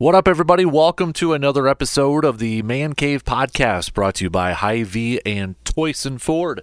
[0.00, 0.64] What up, everybody?
[0.64, 5.62] Welcome to another episode of the Man Cave Podcast brought to you by Hy-Vee and
[5.64, 6.62] Toyson Ford.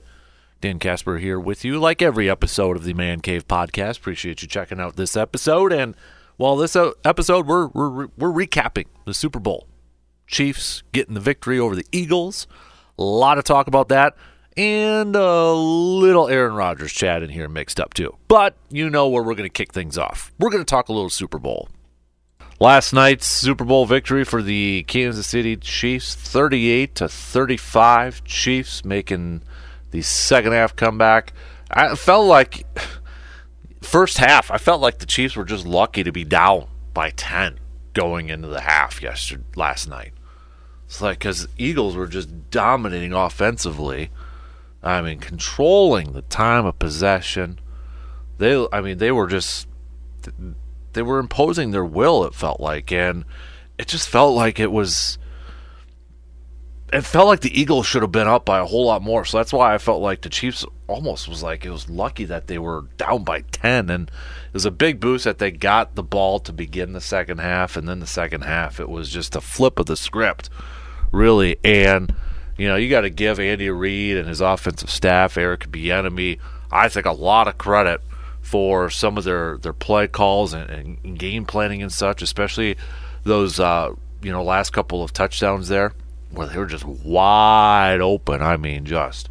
[0.60, 4.00] Dan Casper here with you, like every episode of the Man Cave Podcast.
[4.00, 5.72] Appreciate you checking out this episode.
[5.72, 5.96] And
[6.38, 9.68] while this uh, episode, we're, we're, we're recapping the Super Bowl.
[10.26, 12.48] Chiefs getting the victory over the Eagles.
[12.98, 14.16] A lot of talk about that.
[14.58, 18.18] And a little Aaron Rodgers chat in here mixed up too.
[18.28, 20.34] But you know where we're going to kick things off.
[20.40, 21.70] We're going to talk a little Super Bowl.
[22.60, 28.24] Last night's Super Bowl victory for the Kansas City Chiefs, 38 to 35.
[28.24, 29.44] Chiefs making
[29.92, 31.34] the second half comeback.
[31.70, 32.66] I felt like
[33.84, 37.60] first half, I felt like the Chiefs were just lucky to be down by 10
[37.94, 40.14] going into the half yesterday last night.
[40.88, 44.10] It's like cuz Eagles were just dominating offensively.
[44.82, 47.60] I mean, controlling the time of possession.
[48.40, 49.68] They I mean, they were just
[50.98, 53.24] they were imposing their will it felt like and
[53.78, 55.18] it just felt like it was
[56.92, 59.26] it felt like the Eagles should have been up by a whole lot more.
[59.26, 62.48] So that's why I felt like the Chiefs almost was like it was lucky that
[62.48, 66.04] they were down by 10 and it was a big boost that they got the
[66.04, 69.42] ball to begin the second half and then the second half it was just a
[69.42, 70.50] flip of the script
[71.12, 72.16] really and
[72.58, 76.40] you know, you got to give Andy Reid and his offensive staff, Eric Bieniemy,
[76.72, 78.02] I think a lot of credit
[78.48, 82.78] for some of their, their play calls and, and game planning and such, especially
[83.24, 85.92] those uh, you know last couple of touchdowns there
[86.32, 88.42] where they were just wide open.
[88.42, 89.28] I mean, just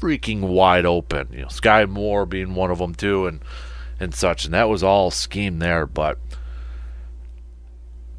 [0.00, 1.28] freaking wide open.
[1.32, 3.40] You know, Skyy Moore being one of them too, and
[4.00, 4.46] and such.
[4.46, 6.18] And that was all scheme there, but.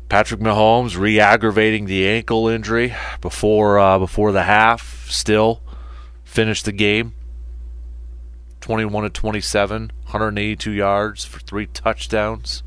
[0.07, 5.09] Patrick Mahomes re-aggravating the ankle injury before uh, before the half.
[5.09, 5.61] Still
[6.25, 7.13] finished the game.
[8.61, 12.63] 21 to 27, 182 yards for three touchdowns,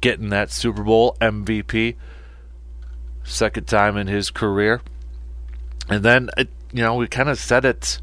[0.00, 1.96] getting that Super Bowl MVP,
[3.24, 4.80] second time in his career.
[5.88, 8.00] And then, it, you know, we kind of said it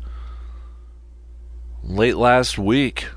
[1.83, 3.07] late last week.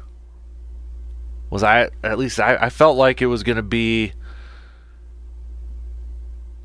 [1.51, 4.13] Was I at least I, I felt like it was going to be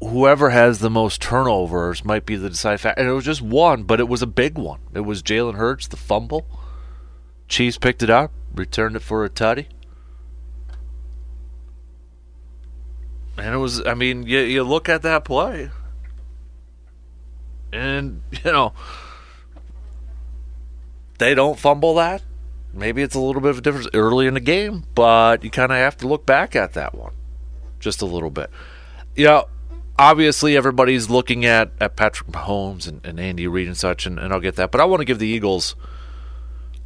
[0.02, 3.02] whoever has the most turnovers might be the deciding factor.
[3.02, 4.80] And it was just one, but it was a big one.
[4.94, 6.46] It was Jalen Hurts, the fumble.
[7.48, 9.68] Chiefs picked it up, returned it for a tutty.
[13.38, 15.72] And it was, I mean, you, you look at that play,
[17.72, 18.74] and, you know,
[21.18, 22.24] they don't fumble that.
[22.74, 25.72] Maybe it's a little bit of a difference early in the game, but you kind
[25.72, 27.14] of have to look back at that one
[27.80, 28.50] just a little bit.
[29.16, 29.46] You know,
[30.00, 34.32] obviously everybody's looking at, at Patrick Mahomes and, and Andy Reid and such, and, and
[34.32, 34.72] I'll get that.
[34.72, 35.76] But I want to give the Eagles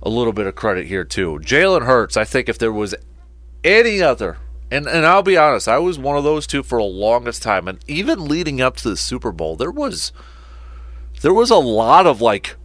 [0.06, 1.40] a little bit of credit here too.
[1.42, 2.94] Jalen Hurts, I think if there was
[3.64, 4.38] any other,
[4.72, 7.68] and and I'll be honest, I was one of those two for a longest time,
[7.68, 10.14] and even leading up to the Super Bowl, there was
[11.22, 12.56] there was a lot of like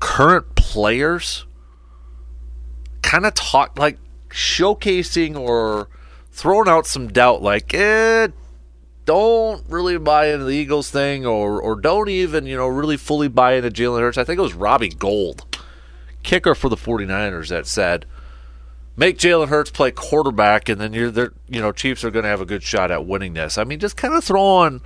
[0.00, 1.46] current players
[3.02, 3.98] kind of talk like
[4.28, 5.88] showcasing or
[6.32, 8.28] throwing out some doubt, like eh
[9.04, 13.28] don't really buy into the Eagles thing or or don't even, you know, really fully
[13.28, 14.18] buy into Jalen Hurts.
[14.18, 15.47] I think it was Robbie Gould,
[16.28, 18.04] kicker for the 49ers, that said,
[18.96, 22.42] make Jalen Hurts play quarterback and then you're there you know, Chiefs are gonna have
[22.42, 23.56] a good shot at winning this.
[23.56, 24.82] I mean, just kind of throwing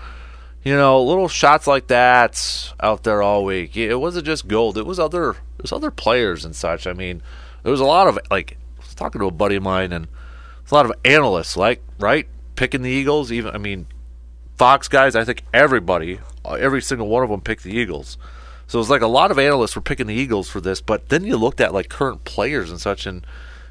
[0.65, 3.77] you know, little shots like that out there all week.
[3.77, 6.87] It wasn't just Gould; it was other, it was other players and such.
[6.87, 7.21] I mean,
[7.65, 10.07] there was a lot of like, I was talking to a buddy of mine, and
[10.71, 13.33] a lot of analysts, like right, picking the Eagles.
[13.33, 13.87] Even I mean,
[14.57, 18.17] Fox guys, I think everybody, every single one of them picked the Eagles.
[18.67, 21.09] So it was like a lot of analysts were picking the Eagles for this, but
[21.09, 23.27] then you looked at like current players and such, and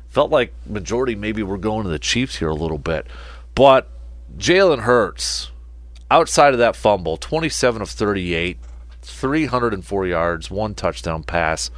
[0.10, 3.08] felt like majority maybe were going to the Chiefs here a little bit.
[3.56, 3.88] But
[4.38, 5.52] Jalen Hurts,
[6.10, 8.58] outside of that fumble, 27 of 38,
[9.02, 11.72] 304 yards, one touchdown pass,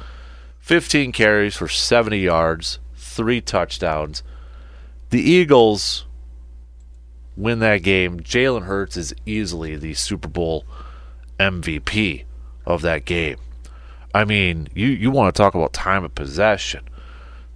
[0.60, 4.22] 15 carries for 70 yards, three touchdowns.
[5.10, 6.06] The Eagles
[7.36, 10.64] win that game, Jalen Hurts is easily the Super Bowl
[11.38, 12.24] MVP
[12.66, 13.36] of that game.
[14.14, 16.88] I mean, you, you want to talk about time of possession.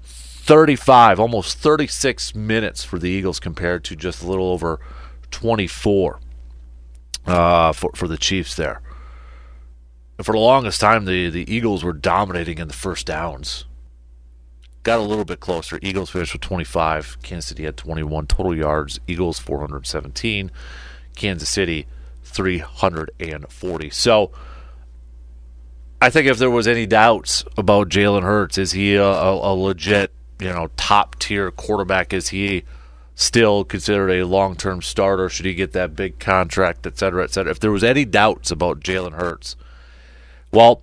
[0.03, 4.81] 35, almost 36 minutes for the Eagles compared to just a little over
[5.31, 6.21] 24
[7.27, 8.81] uh, for, for the Chiefs there.
[10.17, 13.67] And for the longest time, the, the Eagles were dominating in the first downs.
[14.83, 15.79] Got a little bit closer.
[15.83, 17.19] Eagles finished with 25.
[17.23, 19.01] Kansas City had 21 total yards.
[19.07, 20.51] Eagles 417.
[21.15, 21.87] Kansas City
[22.25, 23.91] 340.
[23.91, 24.33] So
[26.01, 29.55] I think if there was any doubts about Jalen Hurts, is he a, a, a
[29.55, 32.13] legit, you know, top tier quarterback?
[32.13, 32.63] Is he
[33.17, 35.29] still considered a long term starter?
[35.29, 37.51] Should he get that big contract, et cetera, et cetera?
[37.51, 39.57] If there was any doubts about Jalen Hurts,
[40.53, 40.83] well,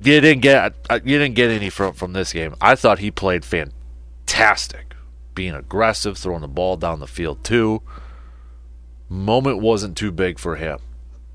[0.00, 2.54] you didn't get uh, you didn't get any from from this game.
[2.60, 4.94] I thought he played fantastic,
[5.34, 7.82] being aggressive, throwing the ball down the field too.
[9.10, 10.78] Moment wasn't too big for him.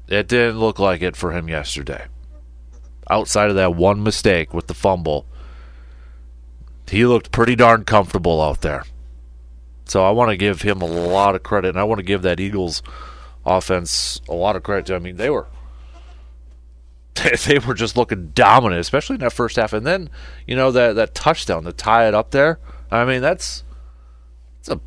[0.08, 2.06] It didn't look like it for him yesterday.
[3.10, 5.26] Outside of that one mistake with the fumble,
[6.90, 8.84] he looked pretty darn comfortable out there.
[9.86, 12.22] So I want to give him a lot of credit, and I want to give
[12.24, 12.84] that Eagles
[13.46, 14.94] offense a lot of credit.
[14.94, 15.48] I mean, they were
[17.46, 19.74] they were just looking dominant, especially in that first half.
[19.74, 20.10] And then,
[20.46, 22.60] you know, that that touchdown to tie it up there.
[22.92, 23.64] I mean, that's
[24.58, 24.82] that's a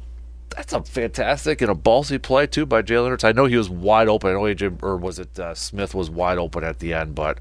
[0.55, 3.25] that's a fantastic and a ballsy play too by Jalen Hurts.
[3.25, 4.31] I know he was wide open.
[4.31, 7.39] I know AJ or was it uh, Smith was wide open at the end, but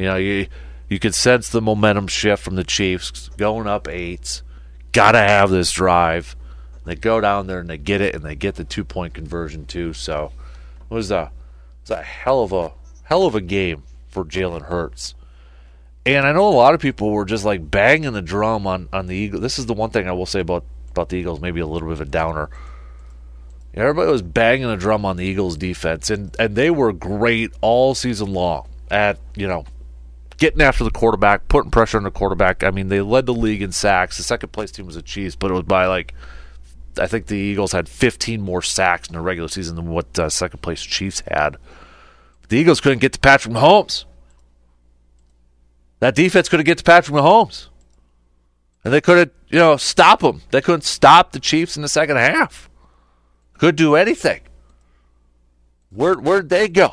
[0.00, 0.46] you know you
[0.88, 4.42] you could sense the momentum shift from the Chiefs going up eight.
[4.92, 6.34] Got to have this drive.
[6.84, 9.66] They go down there and they get it, and they get the two point conversion
[9.66, 9.92] too.
[9.92, 10.32] So
[10.90, 11.30] it was a
[11.82, 12.72] was a hell of a
[13.04, 15.14] hell of a game for Jalen Hurts.
[16.06, 19.06] And I know a lot of people were just like banging the drum on, on
[19.06, 19.42] the Eagles.
[19.42, 21.88] This is the one thing I will say about, about the Eagles, maybe a little
[21.88, 22.48] bit of a downer.
[23.74, 27.94] Everybody was banging the drum on the Eagles defense, and, and they were great all
[27.94, 29.64] season long at, you know,
[30.40, 32.64] getting after the quarterback, putting pressure on the quarterback.
[32.64, 34.16] I mean, they led the league in sacks.
[34.16, 36.14] The second place team was the Chiefs, but it was by like,
[36.98, 40.28] I think the Eagles had 15 more sacks in the regular season than what uh,
[40.28, 41.56] second place Chiefs had.
[42.48, 44.06] The Eagles couldn't get to Patrick Mahomes.
[46.00, 47.68] That defense couldn't get to Patrick Mahomes.
[48.82, 50.40] And they couldn't, you know, stop him.
[50.50, 52.70] They couldn't stop the Chiefs in the second half.
[53.58, 54.40] Could do anything.
[55.90, 56.92] Where where'd they go?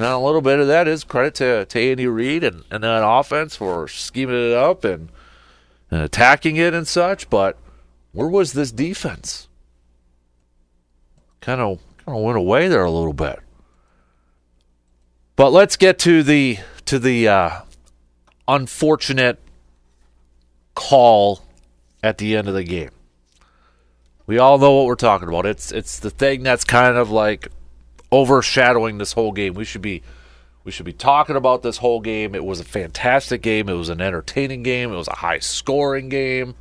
[0.00, 3.06] Now a little bit of that is credit to, to Andy Reid and, and that
[3.06, 5.10] offense for scheming it up and,
[5.90, 7.58] and attacking it and such, but
[8.12, 9.46] where was this defense?
[11.42, 13.40] Kind of kind of went away there a little bit.
[15.36, 16.56] But let's get to the
[16.86, 17.60] to the uh,
[18.48, 19.38] unfortunate
[20.74, 21.42] call
[22.02, 22.90] at the end of the game.
[24.26, 25.44] We all know what we're talking about.
[25.44, 27.48] It's it's the thing that's kind of like
[28.12, 29.54] overshadowing this whole game.
[29.54, 30.02] We should be
[30.62, 32.34] we should be talking about this whole game.
[32.34, 33.68] It was a fantastic game.
[33.68, 34.92] It was an entertaining game.
[34.92, 36.54] It was a high scoring game.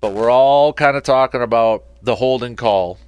[0.00, 2.98] But we're all kind of talking about the holding call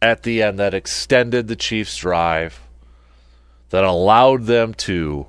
[0.00, 2.60] at the end that extended the Chiefs' drive,
[3.70, 5.26] that allowed them to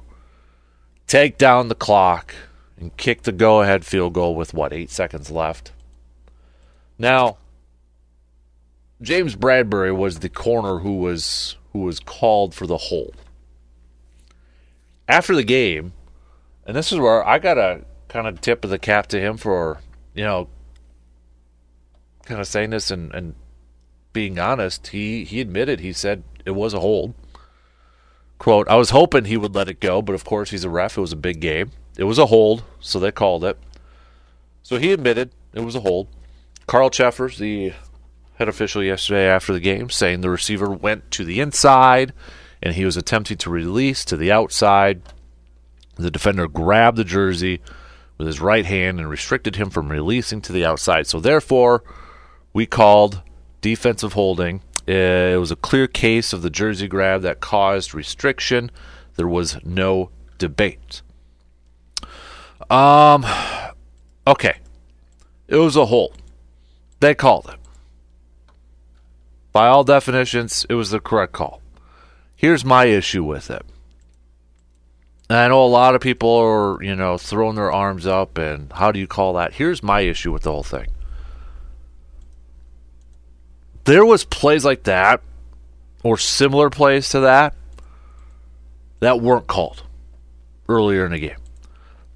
[1.07, 2.35] take down the clock
[2.77, 5.71] and kick the go ahead field goal with what, eight seconds left.
[6.99, 7.37] Now,
[9.01, 13.15] James Bradberry was the corner who was who was called for the hold.
[15.07, 15.93] After the game,
[16.65, 19.37] and this is where I got a kind of tip of the cap to him
[19.37, 19.81] for,
[20.13, 20.47] you know,
[22.25, 23.35] kind of saying this and, and
[24.13, 27.13] being honest, he, he admitted, he said it was a hold.
[28.39, 30.97] Quote, I was hoping he would let it go, but of course he's a ref.
[30.97, 31.71] It was a big game.
[31.97, 33.57] It was a hold, so they called it.
[34.63, 36.07] So he admitted it was a hold.
[36.67, 37.73] Carl Cheffers, the
[38.35, 42.13] head official yesterday after the game, saying the receiver went to the inside
[42.61, 45.01] and he was attempting to release to the outside.
[45.95, 47.61] The defender grabbed the jersey
[48.17, 51.07] with his right hand and restricted him from releasing to the outside.
[51.07, 51.83] So therefore,
[52.53, 53.21] we called
[53.61, 54.61] defensive holding.
[54.87, 58.71] It was a clear case of the jersey grab that caused restriction.
[59.15, 61.01] There was no debate.
[62.69, 63.25] Um,
[64.27, 64.59] okay,
[65.47, 66.15] it was a hold.
[66.99, 67.59] They called it.
[69.55, 71.61] By all definitions, it was the correct call.
[72.35, 73.65] Here's my issue with it.
[75.29, 78.91] I know a lot of people are, you know, throwing their arms up and how
[78.91, 79.53] do you call that?
[79.53, 80.87] Here's my issue with the whole thing
[83.85, 85.21] there was plays like that
[86.03, 87.55] or similar plays to that
[88.99, 89.83] that weren't called
[90.67, 91.39] earlier in the game.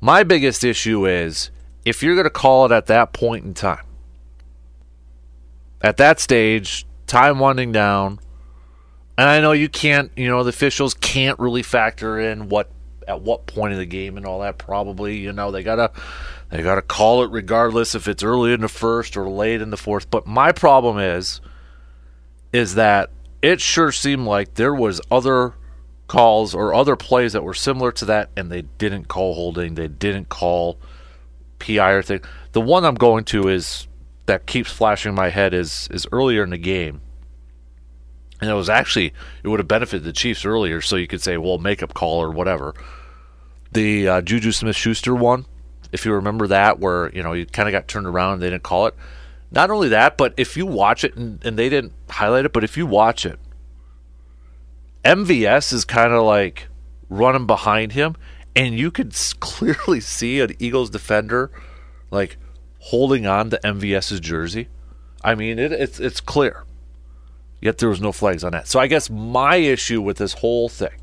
[0.01, 1.51] My biggest issue is
[1.85, 3.85] if you're going to call it at that point in time,
[5.81, 8.19] at that stage, time winding down,
[9.17, 12.71] And I know you can't, you know, the officials can't really factor in what
[13.05, 14.57] at what point of the game and all that.
[14.57, 15.91] Probably, you know, they gotta
[16.49, 19.77] they gotta call it regardless if it's early in the first or late in the
[19.77, 20.09] fourth.
[20.09, 21.41] But my problem is,
[22.53, 23.09] is that
[23.41, 25.55] it sure seemed like there was other
[26.07, 29.87] calls or other plays that were similar to that, and they didn't call holding, they
[29.89, 30.79] didn't call
[31.59, 32.21] PI or thing.
[32.53, 33.88] The one I'm going to is
[34.29, 37.01] that keeps flashing in my head is is earlier in the game.
[38.39, 39.11] And it was actually
[39.43, 42.29] it would have benefited the Chiefs earlier, so you could say, well, makeup call or
[42.29, 42.75] whatever.
[43.71, 45.45] The uh, Juju Smith Schuster one,
[45.91, 48.51] if you remember that, where you know you kind of got turned around and they
[48.51, 48.95] didn't call it.
[49.51, 52.63] Not only that, but if you watch it and, and they didn't highlight it, but
[52.63, 53.39] if you watch it,
[55.03, 56.67] MVS is kind of like
[57.09, 58.15] running behind him,
[58.55, 61.51] and you could clearly see an Eagles defender
[62.11, 62.37] like
[62.79, 64.67] holding on to MVS's jersey.
[65.23, 66.63] I mean, it, it's it's clear.
[67.61, 68.67] Yet there was no flags on that.
[68.67, 70.97] So I guess my issue with this whole thing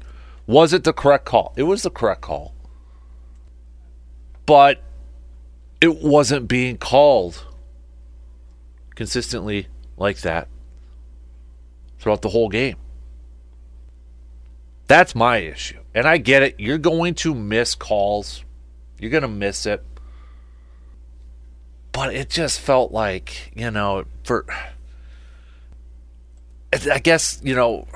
[0.46, 1.52] was it the correct call?
[1.56, 2.54] It was the correct call,
[4.46, 4.82] but
[5.80, 7.44] it wasn't being called
[8.94, 10.48] consistently like that
[11.98, 12.76] throughout the whole game.
[14.86, 15.80] That's my issue.
[15.94, 16.60] And I get it.
[16.60, 18.44] You're going to miss calls.
[19.00, 19.84] You're going to miss it.
[21.96, 24.44] But it just felt like, you know, for.
[26.92, 27.88] I guess, you know.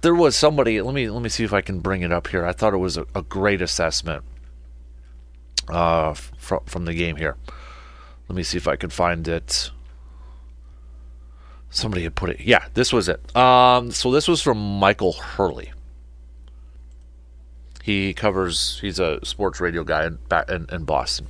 [0.00, 0.80] There was somebody.
[0.80, 2.46] Let me let me see if I can bring it up here.
[2.46, 4.24] I thought it was a, a great assessment
[5.68, 7.36] uh, from from the game here.
[8.30, 9.70] Let me see if I can find it.
[11.68, 12.40] Somebody had put it.
[12.40, 13.36] Yeah, this was it.
[13.36, 15.72] Um, so this was from Michael Hurley.
[17.90, 18.78] He covers.
[18.80, 20.18] He's a sports radio guy in,
[20.48, 21.26] in, in Boston.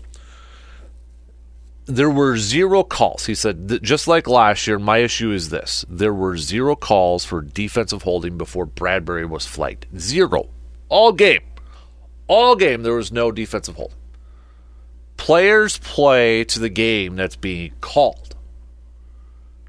[1.86, 3.24] There were zero calls.
[3.24, 7.40] He said, just like last year, my issue is this: there were zero calls for
[7.40, 9.86] defensive holding before Bradberry was flagged.
[9.98, 10.50] Zero,
[10.90, 11.44] all game,
[12.28, 12.82] all game.
[12.82, 13.94] There was no defensive hold.
[15.16, 18.36] Players play to the game that's being called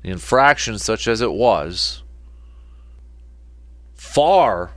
[0.01, 2.03] the infraction, such as it was,
[3.93, 4.71] far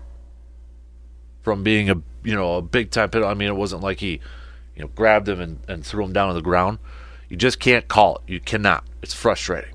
[1.45, 3.31] from being a you know a big time penalty.
[3.31, 4.21] I mean, it wasn't like he
[4.75, 6.79] you know grabbed him and, and threw him down on the ground.
[7.29, 8.23] You just can't call it.
[8.27, 8.85] You cannot.
[9.03, 9.75] It's frustrating.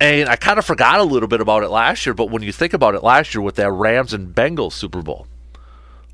[0.00, 2.52] And I kind of forgot a little bit about it last year, but when you
[2.52, 5.26] think about it last year with that Rams and Bengals Super Bowl,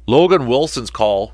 [0.06, 1.32] Logan Wilson's call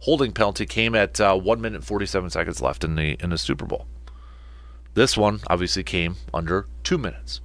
[0.00, 3.38] holding penalty came at uh, one minute forty seven seconds left in the in the
[3.38, 3.86] Super Bowl.
[4.94, 7.40] This one obviously came under two minutes.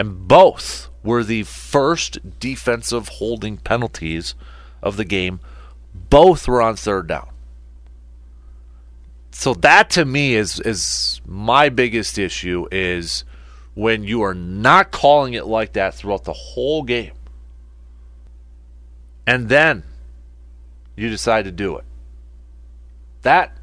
[0.00, 4.34] And both were the first defensive holding penalties
[4.82, 5.40] of the game.
[5.92, 7.28] Both were on third down.
[9.30, 13.26] So that to me is is my biggest issue is
[13.74, 17.12] when you are not calling it like that throughout the whole game.
[19.26, 19.82] And then
[20.96, 21.84] you decide to do it.
[23.20, 23.54] That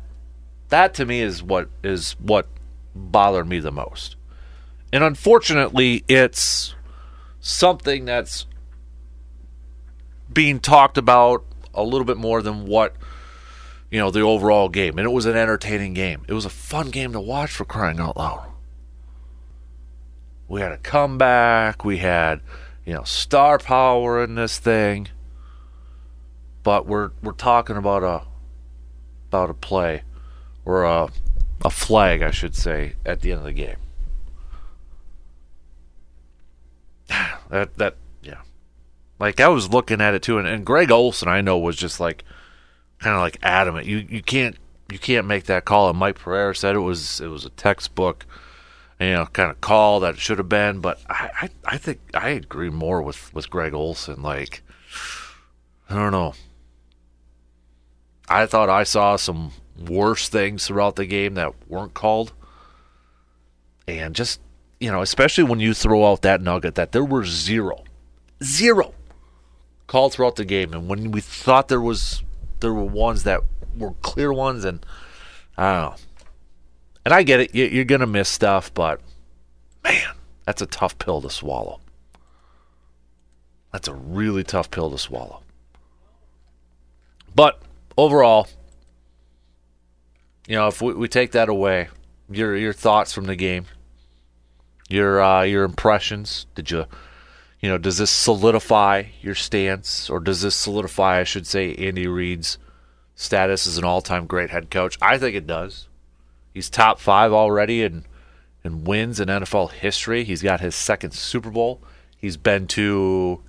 [0.69, 2.47] that to me is what is what
[2.93, 4.16] bothered me the most.
[4.91, 6.75] And unfortunately, it's
[7.39, 8.45] something that's
[10.31, 12.95] being talked about a little bit more than what
[13.91, 14.97] you know the overall game.
[14.97, 16.23] And it was an entertaining game.
[16.27, 18.49] It was a fun game to watch for crying out loud.
[20.47, 21.83] We had a comeback.
[21.83, 22.41] We had
[22.85, 25.09] you know star power in this thing.
[26.63, 28.23] But we're we're talking about a
[29.29, 30.03] about a play
[30.65, 31.09] or a
[31.63, 33.77] a flag, I should say, at the end of the game.
[37.49, 38.41] that that yeah,
[39.19, 41.99] like I was looking at it too, and, and Greg Olsen I know, was just
[41.99, 42.23] like
[42.99, 43.85] kind of like adamant.
[43.85, 44.57] You you can't
[44.91, 45.89] you can't make that call.
[45.89, 48.25] And Mike Pereira said it was it was a textbook,
[48.99, 50.79] you know, kind of call that should have been.
[50.79, 54.21] But I, I I think I agree more with with Greg Olsen.
[54.21, 54.63] Like
[55.89, 56.33] I don't know.
[58.29, 62.33] I thought I saw some worse things throughout the game that weren't called.
[63.87, 64.41] And just,
[64.79, 67.83] you know, especially when you throw out that nugget that there were zero,
[68.43, 68.93] zero
[69.87, 70.73] called throughout the game.
[70.73, 72.23] And when we thought there was,
[72.59, 73.41] there were ones that
[73.75, 74.85] were clear ones, and
[75.57, 75.95] I don't know.
[77.05, 78.99] And I get it, you're to miss stuff, but
[79.83, 80.13] man,
[80.45, 81.79] that's a tough pill to swallow.
[83.71, 85.41] That's a really tough pill to swallow.
[87.33, 87.61] But
[87.97, 88.47] overall,
[90.47, 91.89] you know, if we, we take that away,
[92.29, 93.65] your your thoughts from the game,
[94.87, 96.45] your uh, your impressions.
[96.55, 96.85] Did you,
[97.59, 102.07] you know, does this solidify your stance, or does this solidify, I should say, Andy
[102.07, 102.57] Reid's
[103.15, 104.97] status as an all-time great head coach?
[105.01, 105.87] I think it does.
[106.53, 108.05] He's top five already in
[108.63, 110.23] in wins in NFL history.
[110.23, 111.81] He's got his second Super Bowl.
[112.17, 113.41] He's been to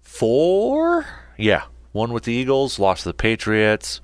[0.00, 1.06] four,
[1.36, 4.00] yeah, one with the Eagles, lost to the Patriots,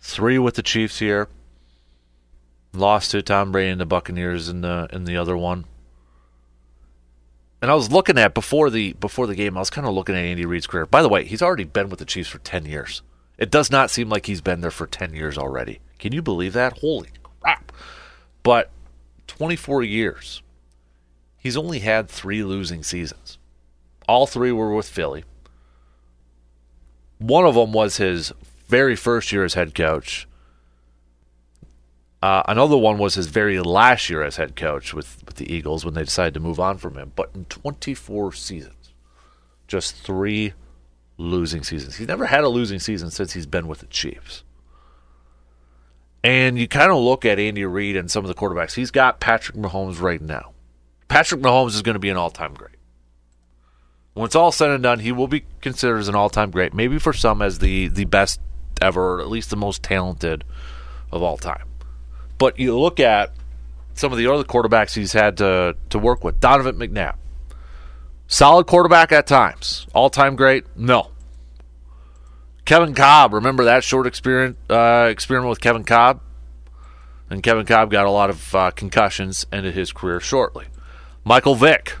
[0.00, 1.28] three with the Chiefs here,
[2.72, 5.64] lost to Tom Brady and the Buccaneers in the in the other one.
[7.60, 10.16] And I was looking at before the before the game, I was kind of looking
[10.16, 10.86] at Andy Reid's career.
[10.86, 13.02] By the way, he's already been with the Chiefs for ten years.
[13.38, 15.80] It does not seem like he's been there for ten years already.
[15.98, 16.78] Can you believe that?
[16.78, 17.10] Holy
[17.40, 17.72] crap!
[18.42, 18.70] But
[19.26, 20.42] twenty four years,
[21.38, 23.38] he's only had three losing seasons.
[24.08, 25.24] All three were with Philly.
[27.18, 28.32] One of them was his
[28.66, 30.26] very first year as head coach.
[32.22, 35.84] Uh, another one was his very last year as head coach with, with the Eagles
[35.84, 37.10] when they decided to move on from him.
[37.16, 38.92] But in 24 seasons,
[39.66, 40.52] just three
[41.18, 41.96] losing seasons.
[41.96, 44.44] He's never had a losing season since he's been with the Chiefs.
[46.22, 48.74] And you kind of look at Andy Reid and some of the quarterbacks.
[48.74, 50.52] He's got Patrick Mahomes right now.
[51.08, 52.76] Patrick Mahomes is going to be an all time great.
[54.14, 56.72] When it's all said and done, he will be considered as an all time great.
[56.72, 58.40] Maybe for some as the, the best
[58.80, 60.44] ever, or at least the most talented
[61.10, 61.66] of all time.
[62.42, 63.32] But you look at
[63.94, 66.40] some of the other quarterbacks he's had to, to work with.
[66.40, 67.14] Donovan McNabb.
[68.26, 69.86] Solid quarterback at times.
[69.94, 70.64] All time great?
[70.76, 71.12] No.
[72.64, 76.20] Kevin Kolb, Remember that short experience, uh, experiment with Kevin Kolb?
[77.30, 80.66] And Kevin Kolb got a lot of uh, concussions, ended his career shortly.
[81.22, 81.96] Michael Vick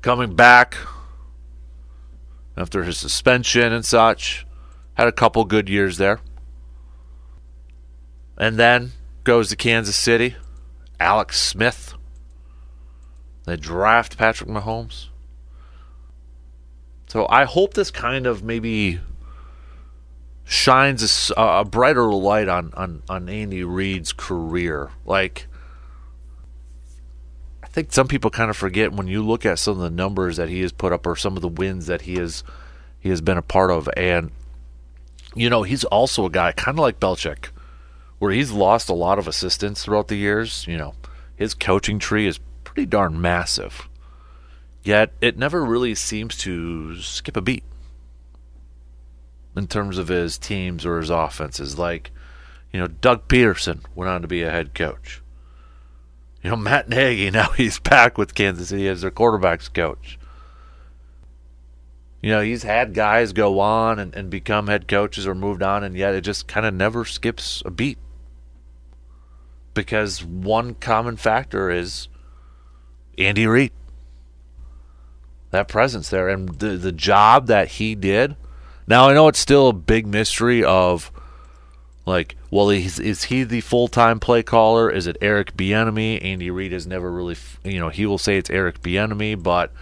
[0.00, 0.78] coming back
[2.56, 4.46] after his suspension and such.
[4.94, 6.20] Had a couple good years there.
[8.38, 8.92] And then
[9.24, 10.36] goes to Kansas City.
[10.98, 11.94] Alex Smith.
[13.44, 15.08] They draft Patrick Mahomes.
[17.08, 19.00] So I hope this kind of maybe
[20.44, 24.90] shines a, a brighter light on, on, on Andy Reid's career.
[25.04, 25.46] Like,
[27.62, 30.36] I think some people kind of forget when you look at some of the numbers
[30.36, 32.44] that he has put up or some of the wins that he has
[32.98, 34.30] he has been a part of, and
[35.34, 37.48] you know he's also a guy kind of like Belichick
[38.22, 40.64] where he's lost a lot of assistants throughout the years.
[40.68, 40.94] You know,
[41.34, 43.88] his coaching tree is pretty darn massive.
[44.84, 47.64] Yet it never really seems to skip a beat
[49.56, 51.80] in terms of his teams or his offenses.
[51.80, 52.12] Like,
[52.72, 55.20] you know, Doug Pederson went on to be a head coach.
[56.44, 60.16] You know, Matt Nagy, now he's back with Kansas City as their quarterback's coach.
[62.20, 65.82] You know, he's had guys go on and, and become head coaches or moved on,
[65.82, 67.98] and yet it just kind of never skips a beat
[69.74, 72.08] because one common factor is
[73.18, 73.72] Andy Reid.
[75.50, 78.36] That presence there and the the job that he did.
[78.86, 81.12] Now I know it's still a big mystery of
[82.04, 84.90] like, well, is, is he the full time play caller?
[84.90, 86.24] Is it Eric Bieniemy?
[86.24, 89.72] Andy Reid has never really, you know, he will say it's Eric Bieniemy, but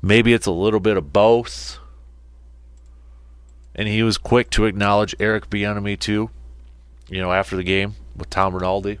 [0.00, 1.78] maybe it's a little bit of both.
[3.74, 6.30] And he was quick to acknowledge Eric Bieniemy too,
[7.08, 8.98] you know, after the game with Tom Rinaldi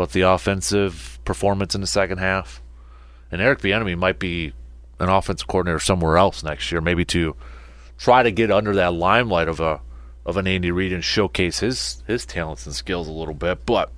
[0.00, 2.62] but the offensive performance in the second half.
[3.30, 4.54] And Eric Bieniemy might be
[4.98, 7.36] an offensive coordinator somewhere else next year, maybe to
[7.98, 9.82] try to get under that limelight of a
[10.24, 13.66] of an Andy Reid and showcase his his talents and skills a little bit.
[13.66, 13.92] But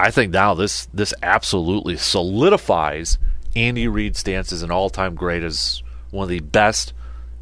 [0.00, 3.18] I think now this this absolutely solidifies
[3.54, 6.92] Andy Reid's stance as an all time great as one of the best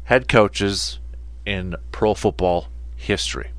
[0.03, 0.99] head coaches
[1.43, 3.50] in pro football history.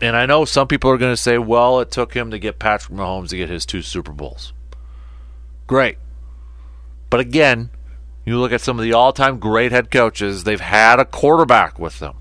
[0.00, 2.58] And I know some people are going to say, well, it took him to get
[2.58, 4.52] Patrick Mahomes to get his two Super Bowls.
[5.66, 5.98] Great.
[7.10, 7.70] But again,
[8.24, 11.78] you look at some of the all time great head coaches, they've had a quarterback
[11.78, 12.16] with them.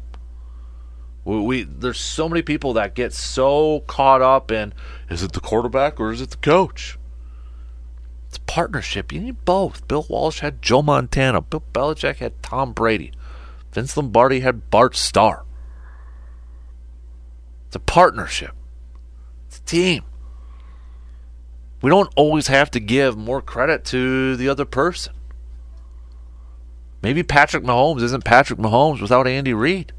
[1.25, 4.73] We, we, there's so many people that get so caught up in
[5.09, 6.97] is it the quarterback or is it the coach?
[8.29, 9.11] It's partnership.
[9.11, 9.87] You need both.
[9.87, 11.41] Bill Walsh had Joe Montana.
[11.41, 13.11] Bill Belichick had Tom Brady.
[13.71, 15.43] Vince Lombardi had Bart Starr.
[17.67, 18.51] It's a partnership.
[19.47, 20.03] It's a team.
[21.81, 25.13] We don't always have to give more credit to the other person.
[27.01, 29.93] Maybe Patrick Mahomes isn't Patrick Mahomes without Andy Reid.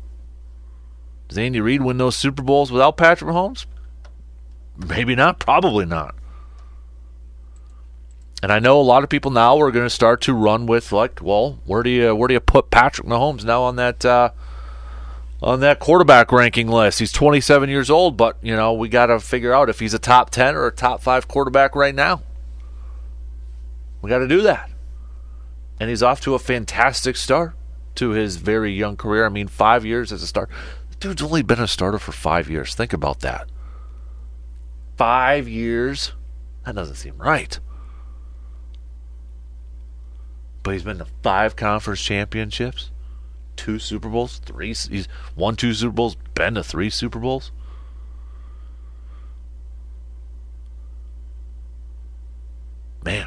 [1.29, 3.67] Does Andy Reid win those Super Bowls without Patrick Mahomes?
[4.77, 5.39] Maybe not.
[5.39, 6.15] Probably not.
[8.43, 10.93] And I know a lot of people now are going to start to run with
[10.93, 14.31] like, well, where do you where do you put Patrick Mahomes now on that uh,
[15.43, 16.99] on that quarterback ranking list.
[16.99, 19.99] He's 27 years old, but you know we got to figure out if he's a
[19.99, 22.23] top 10 or a top five quarterback right now.
[24.01, 24.71] We got to do that,
[25.81, 27.55] and he's off to a fantastic start
[27.97, 29.27] to his very young career.
[29.27, 30.51] I mean, five years as a start.
[31.01, 32.75] Dude's only been a starter for five years.
[32.75, 33.49] Think about that.
[34.97, 36.13] Five years?
[36.65, 37.59] That doesn't seem right.
[40.63, 42.91] But he's been to five conference championships,
[43.59, 44.69] two Super Bowls, three.
[44.69, 47.53] He's won two Super Bowls, been to three Super Bowls.
[53.05, 53.27] Man,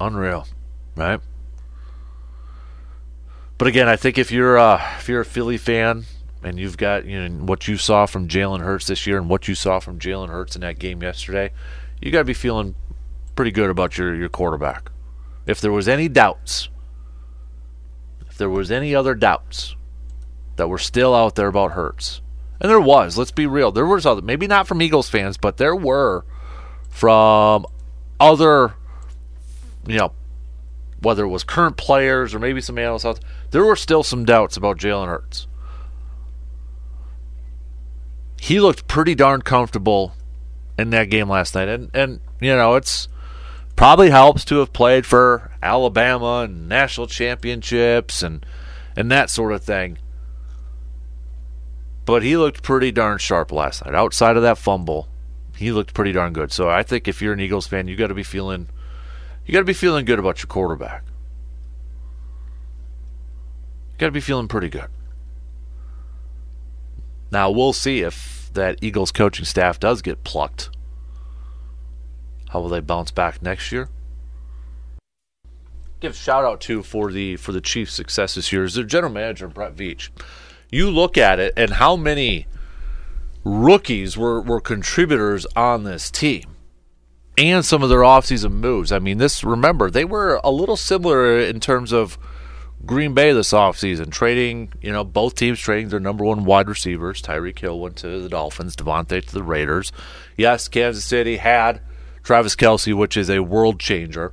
[0.00, 0.46] unreal,
[0.96, 1.20] right?
[3.56, 6.04] But again, I think if you're uh, if you're a Philly fan
[6.42, 9.48] and you've got you know what you saw from Jalen Hurts this year and what
[9.48, 11.52] you saw from Jalen Hurts in that game yesterday,
[12.00, 12.74] you got to be feeling
[13.36, 14.90] pretty good about your your quarterback.
[15.46, 16.68] If there was any doubts,
[18.40, 19.76] there was any other doubts
[20.56, 22.22] that were still out there about Hurts,
[22.60, 25.58] and there was, let's be real, there was other, maybe not from Eagles fans, but
[25.58, 26.24] there were
[26.88, 27.66] from
[28.18, 28.74] other,
[29.86, 30.12] you know,
[31.00, 34.24] whether it was current players or maybe some analysts out there, there were still some
[34.24, 35.46] doubts about Jalen Hurts.
[38.40, 40.14] He looked pretty darn comfortable
[40.78, 43.06] in that game last night, and and you know it's
[43.80, 48.44] probably helps to have played for Alabama and national championships and
[48.94, 49.96] and that sort of thing.
[52.04, 53.94] But he looked pretty darn sharp last night.
[53.94, 55.08] Outside of that fumble,
[55.56, 56.52] he looked pretty darn good.
[56.52, 58.68] So I think if you're an Eagles fan, you got to be feeling
[59.46, 61.02] you got to be feeling good about your quarterback.
[63.92, 64.88] You got to be feeling pretty good.
[67.32, 70.68] Now we'll see if that Eagles coaching staff does get plucked.
[72.50, 73.88] How will they bounce back next year?
[76.00, 79.12] Give shout out to for the for the Chiefs' success this year is their general
[79.12, 80.08] manager Brett Veach.
[80.70, 82.46] You look at it and how many
[83.44, 86.44] rookies were, were contributors on this team
[87.36, 88.92] and some of their offseason moves.
[88.92, 92.18] I mean, this remember they were a little similar in terms of
[92.86, 97.20] Green Bay this offseason, trading, you know, both teams trading their number one wide receivers.
[97.20, 99.92] Tyreek Hill went to the Dolphins, Davante to the Raiders.
[100.36, 101.82] Yes, Kansas City had
[102.22, 104.32] Travis Kelce, which is a world changer,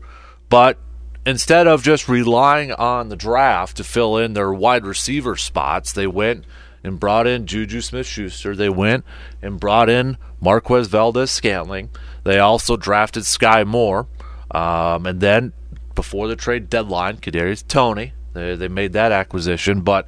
[0.49, 0.77] but
[1.25, 6.07] instead of just relying on the draft to fill in their wide receiver spots, they
[6.07, 6.45] went
[6.83, 8.55] and brought in Juju Smith Schuster.
[8.55, 9.03] They went
[9.41, 11.89] and brought in Marquez Valdes Scantling.
[12.23, 14.07] They also drafted Skyy Moore.
[14.51, 15.53] Um, and then
[15.95, 18.13] before the trade deadline, Kadarius Toney.
[18.33, 19.81] They, they made that acquisition.
[19.81, 20.07] But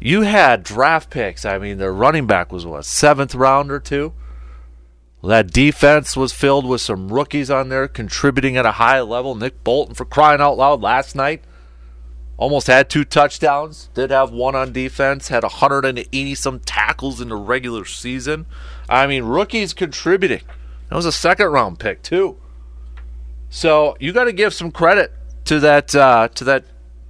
[0.00, 1.44] you had draft picks.
[1.44, 4.12] I mean, their running back was what, seventh round or two?
[5.22, 9.34] That defense was filled with some rookies on there contributing at a high level.
[9.34, 11.42] Nick Bolton, for crying out loud, last night
[12.38, 13.90] almost had two touchdowns.
[13.92, 15.28] Did have one on defense.
[15.28, 18.46] Had 180 some tackles in the regular season.
[18.88, 20.40] I mean, rookies contributing.
[20.88, 22.38] That was a second round pick too.
[23.50, 25.12] So you got to give some credit
[25.44, 26.64] to that uh, to that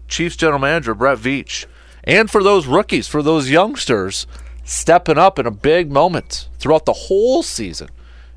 [0.08, 1.66] Chiefs general manager Brett Veach,
[2.02, 4.26] and for those rookies, for those youngsters
[4.64, 7.88] stepping up in a big moment throughout the whole season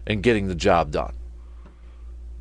[0.05, 1.13] and getting the job done.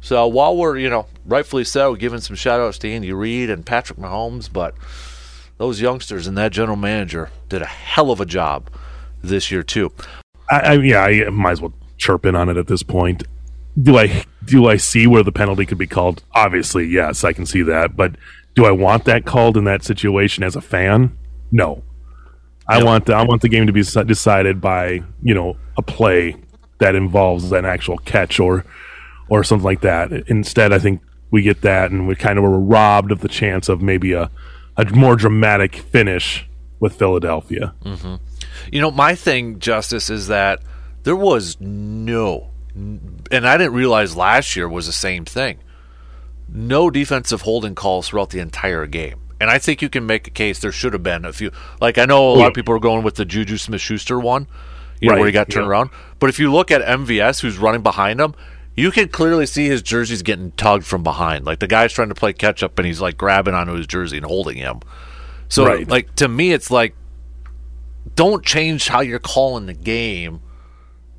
[0.01, 3.65] So while we're, you know, rightfully so, giving some shout outs to Andy Reid and
[3.65, 4.75] Patrick Mahomes, but
[5.59, 8.69] those youngsters and that general manager did a hell of a job
[9.23, 9.93] this year too.
[10.51, 13.23] I, I yeah, I might as well chirp in on it at this point.
[13.81, 16.25] Do I do I see where the penalty could be called?
[16.33, 17.97] Obviously, yes, I can see that.
[17.97, 18.17] But
[18.55, 21.17] do I want that called in that situation as a fan?
[21.53, 21.85] No.
[22.69, 22.87] I no.
[22.87, 26.37] want the, I want the game to be decided by you know a play
[26.83, 28.65] that involves an actual catch or
[29.29, 30.13] or something like that.
[30.27, 33.69] Instead, I think we get that, and we kind of were robbed of the chance
[33.69, 34.31] of maybe a
[34.77, 36.47] a more dramatic finish
[36.81, 37.75] with Philadelphia.
[37.85, 38.17] Mm-hmm.
[38.73, 40.61] You know, my thing, Justus, is that
[41.05, 45.59] there was no, and I didn't realize last year was the same thing.
[46.49, 49.21] No defensive holding calls throughout the entire game.
[49.41, 51.53] And I think you can make a case there should have been a few.
[51.81, 54.47] Like I know a lot of people are going with the Juju Smith Schuster one,
[55.03, 55.21] you know, right.
[55.21, 55.71] where he got turned yeah.
[55.71, 55.91] around.
[56.19, 58.35] But if you look at MVS, who's running behind him,
[58.75, 61.45] you can clearly see his jersey's getting tugged from behind.
[61.45, 64.17] Like the guy's trying to play catch up and he's like grabbing onto his jersey
[64.17, 64.81] and holding him.
[65.49, 65.87] So right.
[65.89, 66.95] like to me it's like
[68.15, 70.41] don't change how you're calling the game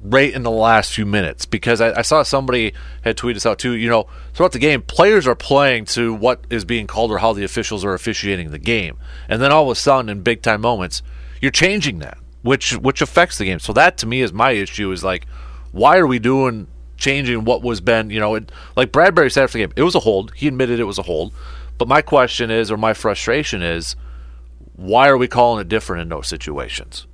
[0.02, 3.60] right in the last few minutes because I, I, saw somebody had tweeted us out
[3.60, 3.74] too.
[3.74, 7.34] You know, throughout the game, players are playing to what is being called or how
[7.34, 8.98] the officials are officiating the game,
[9.30, 11.02] and then all of a sudden, in big time moments,
[11.42, 13.60] you're changing that, which which affects the game.
[13.60, 14.92] So that to me is my issue.
[14.92, 15.26] Is like,
[15.72, 19.58] why are we doing changing what was been, you know, it, like Bradberry said after
[19.58, 20.32] the game, it was a hold.
[20.36, 21.34] He admitted it was a hold.
[21.78, 23.98] But my question is, or my frustration is,
[24.76, 27.08] why are we calling it different in those situations?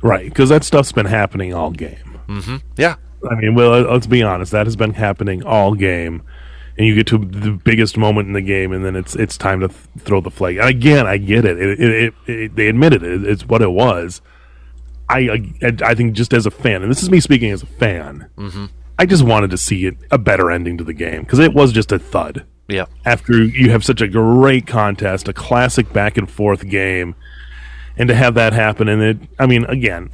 [0.00, 2.20] Right, because that stuff's been happening all game.
[2.28, 2.56] Mm-hmm.
[2.76, 2.94] Yeah.
[3.30, 4.52] I mean, well, let's be honest.
[4.52, 6.22] That has been happening all game.
[6.80, 9.60] and you get to the biggest moment in the game, and then it's it's time
[9.60, 10.56] to th- throw the flag.
[10.56, 11.60] And again, I get it.
[11.60, 13.22] It, it, it, it they admitted it.
[13.22, 14.22] It's what it was.
[15.18, 17.66] I, I I think just as a fan, and this is me speaking as a
[17.66, 18.66] fan, Mm-hmm.
[18.98, 21.72] I just wanted to see it, a better ending to the game because it was
[21.72, 22.44] just a thud.
[22.68, 22.84] Yeah.
[23.06, 27.14] After you have such a great contest, a classic back and forth game,
[27.96, 30.10] and to have that happen, and it, I mean, again,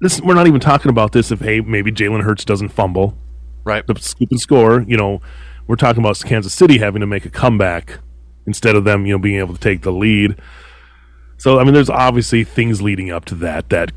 [0.00, 3.18] this we're not even talking about this if hey maybe Jalen Hurts doesn't fumble
[3.64, 3.84] Right.
[3.86, 4.82] the scoop and score.
[4.86, 5.20] You know,
[5.66, 7.98] we're talking about Kansas City having to make a comeback
[8.46, 10.36] instead of them, you know, being able to take the lead.
[11.36, 13.90] So, I mean, there's obviously things leading up to that that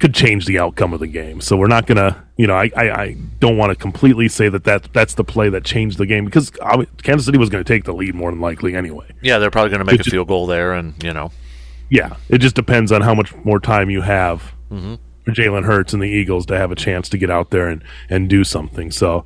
[0.00, 1.40] could change the outcome of the game.
[1.40, 4.64] So we're not gonna, you know, I, I, I don't want to completely say that,
[4.64, 7.68] that that's the play that changed the game because obvi- Kansas City was going to
[7.72, 9.06] take the lead more than likely anyway.
[9.22, 11.32] Yeah, they're probably going to make It a just- field goal there, and you know,
[11.90, 16.02] Yeah, it just depends on how much more time you have for Jalen Hurts and
[16.02, 18.90] the Eagles to have a chance to get out there and, and do something.
[18.90, 19.24] So,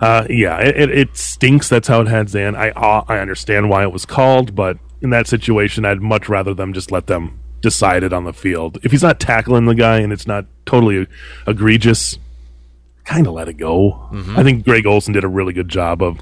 [0.00, 1.68] uh, yeah, it, it, it stinks.
[1.68, 2.54] That's how it heads in.
[2.56, 6.52] I uh, I understand why it was called, but in that situation, I'd much rather
[6.54, 8.78] them just let them decide it on the field.
[8.82, 11.06] If he's not tackling the guy and it's not totally
[11.46, 12.18] egregious,
[13.04, 14.08] kind of let it go.
[14.36, 16.18] I think Greg Olsen did a really good job of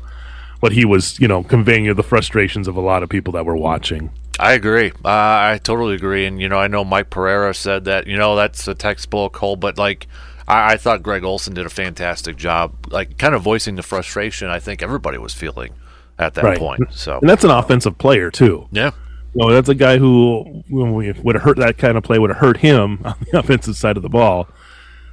[0.60, 3.56] what he was, you know, conveying the frustrations of a lot of people that were
[3.56, 4.10] watching.
[4.40, 4.90] I agree.
[5.04, 6.24] Uh, I totally agree.
[6.26, 9.56] And you know, I know Mike Pereira said that you know that's a textbook hole,
[9.56, 10.06] but like.
[10.46, 14.48] I, I thought Greg Olsen did a fantastic job, like kind of voicing the frustration
[14.48, 15.74] I think everybody was feeling
[16.18, 16.58] at that Right.
[16.58, 16.80] point.
[16.90, 18.66] So And that's an offensive player too.
[18.72, 18.92] yeah,
[19.34, 22.58] No, that's a guy who would have hurt that kind of play would have hurt
[22.58, 24.48] him on the offensive side of the ball.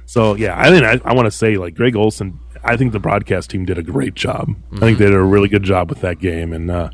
[0.06, 2.38] So yeah, I think I, I want to say like Greg Olsen.
[2.64, 4.50] I think the broadcast team did a great job.
[4.72, 6.90] I think they did a really good job with that game, and uh,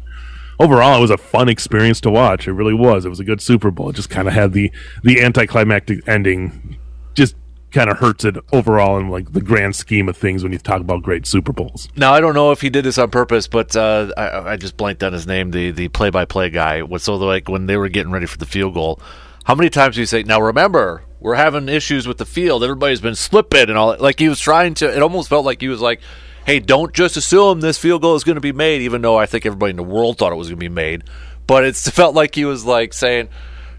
[0.59, 2.47] overall, it was a fun experience to watch.
[2.47, 3.05] It really was.
[3.05, 3.91] It was a good Super Bowl.
[3.91, 4.71] It just kind of had the
[5.03, 6.79] the anticlimactic ending.
[7.15, 7.37] Just
[7.73, 10.81] kind of hurts it overall in like the grand scheme of things when you talk
[10.81, 11.89] about great Super Bowls.
[11.97, 14.77] Now I don't know if he did this on purpose, but uh, I, I just
[14.77, 15.51] blanked on his name.
[15.51, 18.47] The the play by play guy so like when they were getting ready for the
[18.47, 19.01] field goal.
[19.45, 20.23] How many times do you say?
[20.23, 22.63] Now remember, we're having issues with the field.
[22.63, 23.91] Everybody's been slipping and all.
[23.91, 24.95] that." Like he was trying to.
[24.95, 26.01] It almost felt like he was like,
[26.47, 29.27] "Hey, don't just assume this field goal is going to be made," even though I
[29.27, 31.05] think everybody in the world thought it was going to be made.
[31.47, 33.29] But it felt like he was like saying.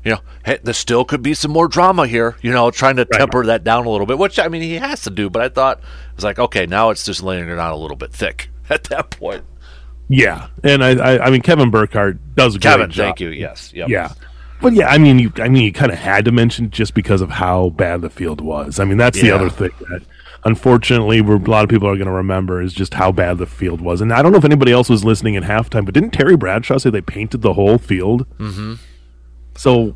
[0.03, 2.35] You know, hey, there still could be some more drama here.
[2.41, 5.01] You know, trying to temper that down a little bit, which I mean he has
[5.03, 5.29] to do.
[5.29, 7.97] But I thought it was like, okay, now it's just laying it on a little
[7.97, 9.45] bit thick at that point.
[10.09, 13.05] Yeah, and I I, I mean Kevin Burkhardt does a Kevin, great job.
[13.05, 13.29] thank you.
[13.29, 13.71] Yes.
[13.73, 13.89] Yep.
[13.89, 14.13] Yeah.
[14.61, 17.19] But yeah, I mean, you, I mean, you kind of had to mention just because
[17.19, 18.79] of how bad the field was.
[18.79, 20.03] I mean, that's the other thing that,
[20.45, 23.81] unfortunately, a lot of people are going to remember is just how bad the field
[23.81, 23.99] was.
[23.99, 26.77] And I don't know if anybody else was listening in halftime, but didn't Terry Bradshaw
[26.77, 28.25] say they painted the whole field?
[28.37, 28.75] Mm-hmm.
[29.55, 29.95] So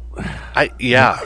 [0.55, 1.19] I yeah.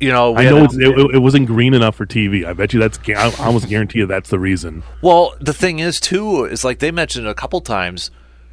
[0.00, 2.44] You know, we I know it's, it, it wasn't green enough for TV.
[2.44, 2.98] I bet you that's.
[3.08, 4.82] I almost guarantee you that's the reason.
[5.00, 8.10] well, the thing is too is like they mentioned it a couple times.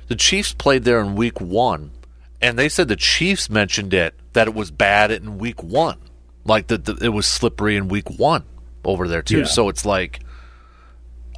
[0.08, 1.92] The Chiefs played there in week 1
[2.42, 5.98] and they said the Chiefs mentioned it that it was bad in week 1.
[6.44, 8.44] Like that it was slippery in week 1
[8.84, 9.40] over there too.
[9.40, 9.46] Yeah.
[9.46, 10.20] So it's like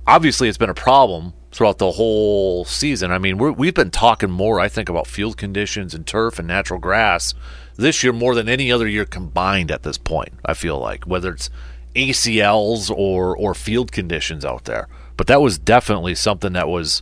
[0.08, 3.12] obviously it's been a problem throughout the whole season.
[3.12, 6.48] I mean, we're, we've been talking more, I think, about field conditions and turf and
[6.48, 7.34] natural grass
[7.76, 10.34] this year more than any other year combined at this point.
[10.46, 11.50] I feel like whether it's
[11.96, 17.02] ACLs or or field conditions out there, but that was definitely something that was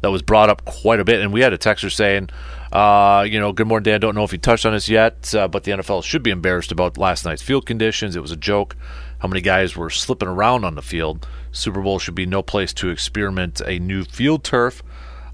[0.00, 1.20] that was brought up quite a bit.
[1.20, 2.28] And we had a texter saying,
[2.72, 4.00] uh, you know, good morning, Dan.
[4.00, 6.72] Don't know if you touched on this yet, uh, but the NFL should be embarrassed
[6.72, 8.16] about last night's field conditions.
[8.16, 8.76] It was a joke
[9.20, 11.28] how many guys were slipping around on the field.
[11.52, 14.82] Super Bowl should be no place to experiment a new field turf.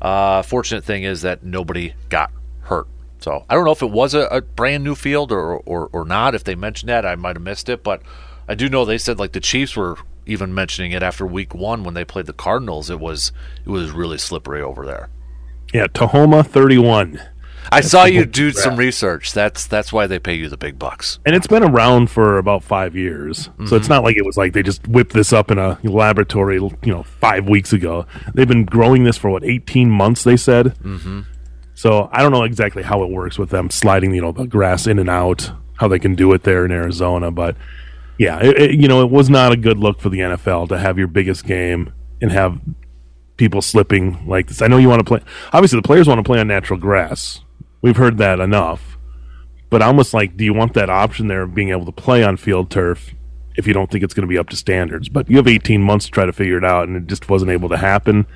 [0.03, 2.31] Uh, fortunate thing is that nobody got
[2.63, 2.87] hurt.
[3.21, 6.05] So I don't know if it was a, a brand new field or, or or
[6.05, 6.35] not.
[6.35, 7.83] If they mentioned that, I might have missed it.
[7.83, 8.03] But
[8.49, 11.85] I do know they said like the Chiefs were even mentioning it after Week One
[11.85, 12.91] when they played the Cardinals.
[12.91, 13.33] It was
[13.67, 15.09] it was really slippery over there.
[15.75, 17.21] Yeah, Tahoma thirty-one.
[17.71, 19.35] I saw you do some research.
[19.35, 21.19] That's that's why they pay you the big bucks.
[21.27, 23.45] and it's been around for about five years.
[23.45, 23.75] So Mm-hmm.
[23.77, 26.79] it's not like it was like they just whipped this up in a laboratory, you
[26.85, 28.07] know, five weeks ago.
[28.33, 30.25] They've been growing this for what eighteen months.
[30.25, 30.77] They said.
[30.83, 31.21] Mm-hmm.
[31.79, 34.89] So I don't know exactly how it works with them sliding, you know, the grass
[34.89, 35.53] in and out.
[35.77, 37.55] How they can do it there in Arizona, but
[38.19, 40.79] yeah, it, it- you know, it was not a good look for the NFL to
[40.79, 42.59] have your biggest game and have
[43.37, 44.61] people slipping like this.
[44.61, 45.21] I know you want to play.
[45.53, 47.43] Obviously, the players want to play on natural grass.
[47.81, 48.97] We've heard that enough
[49.71, 52.37] but almost like do you want that option there of being able to play on
[52.39, 53.15] field turf
[53.57, 55.83] if you don't think it's going to be up to standards but you have 18
[55.83, 58.27] months to try to figure it out and it just wasn't able to happen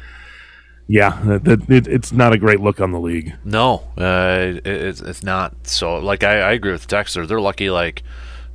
[0.89, 5.01] yeah that, it, it's not a great look on the league No, uh, it, it's
[5.01, 5.55] it's not.
[5.67, 7.27] So like I, I agree with the texter.
[7.27, 8.03] They're lucky like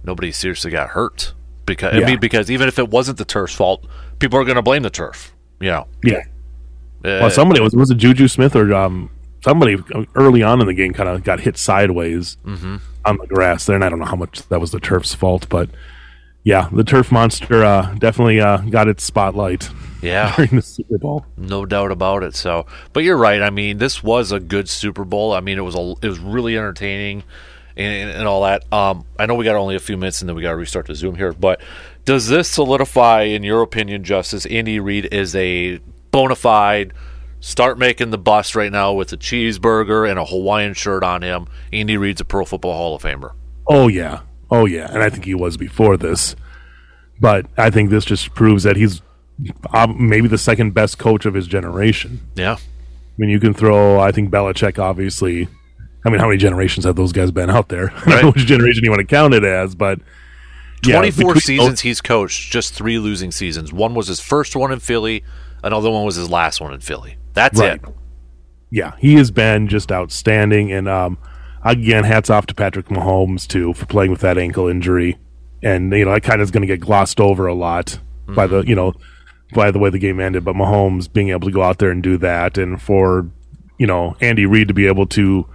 [0.03, 1.33] nobody seriously got hurt
[1.65, 3.85] because I mean because even if it wasn't the turf's fault,
[4.19, 5.33] people are going to blame the turf.
[5.59, 6.19] You know, yeah
[6.99, 9.09] Uh, well, somebody was was it Juju Smith or um,
[9.43, 9.77] somebody
[10.15, 12.77] early on in the game kind of got hit sideways Mm-hmm.
[13.05, 15.47] on the grass there, and I don't know how much that was the turf's fault,
[15.49, 15.69] but
[16.47, 19.69] yeah, the turf monster uh, definitely uh, got its spotlight
[20.01, 21.25] yeah, during the Super Bowl.
[21.36, 22.36] no doubt about it.
[22.36, 23.41] So, but you're right.
[23.41, 25.33] I mean, this was a good Super Bowl.
[25.33, 27.23] I mean, it was a it was really entertaining
[27.75, 28.63] and, and all that.
[28.71, 30.88] Um, I know we got only a few minutes, and then we got to restart
[30.88, 31.33] the Zoom here.
[31.33, 31.60] But
[32.05, 35.79] does this solidify, in your opinion, Justus Andy Reid is a
[36.12, 36.93] bona fide?
[37.41, 41.47] Start making the bust right now with a cheeseburger and a Hawaiian shirt on him.
[41.73, 43.33] Andy Reid's a Pro Football Hall of Famer.
[43.67, 46.36] Oh yeah, oh yeah, and I think he was before this,
[47.19, 49.01] but I think this just proves that he's
[49.73, 52.21] uh, maybe the second best coach of his generation.
[52.36, 52.60] Yeah, I
[53.17, 53.99] mean, you can throw.
[53.99, 55.47] I think Belichick, obviously.
[56.05, 57.91] I mean, how many generations have those guys been out there?
[57.95, 58.36] I don't know Right.
[58.36, 59.99] which generation you want to count it as, but
[60.86, 63.73] yeah, 24 between- seasons he's coached, just three losing seasons.
[63.73, 65.23] One was his first one in Philly,
[65.63, 67.17] another one was his last one in Philly.
[67.33, 67.73] That's Right.
[67.73, 67.81] it.
[68.71, 70.71] yeah, he has been just outstanding.
[70.71, 71.17] And um,
[71.71, 75.17] again, hats off to Patrick Mahomes too for playing with that ankle injury.
[75.63, 78.47] And you know, that kind of is going to get glossed over a lot by
[78.47, 78.69] the mm-hmm.
[78.69, 78.93] you know
[79.53, 80.43] by the way the game ended.
[80.43, 83.30] But Mahomes being able to go out there and do that, and for
[83.77, 85.47] you know Andy Reid to be able to.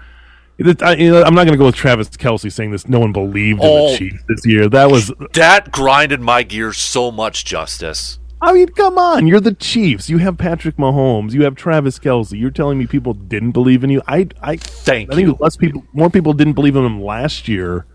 [0.81, 2.87] I, you know, I'm not going to go with Travis Kelce saying this.
[2.87, 3.91] No one believed in Oh.
[3.91, 4.69] the Chiefs this year.
[4.69, 8.21] That was That grinded my gears so much, Justus.
[8.43, 9.29] I mean, come on.
[9.29, 10.11] You're the Chiefs.
[10.11, 11.33] You have Patrick Mahomes.
[11.33, 12.39] You have Travis Kelce.
[12.39, 14.03] You're telling me people didn't believe in you?
[14.09, 15.37] I, I, Thank I think you.
[15.39, 17.87] less people, more people didn't believe in them last year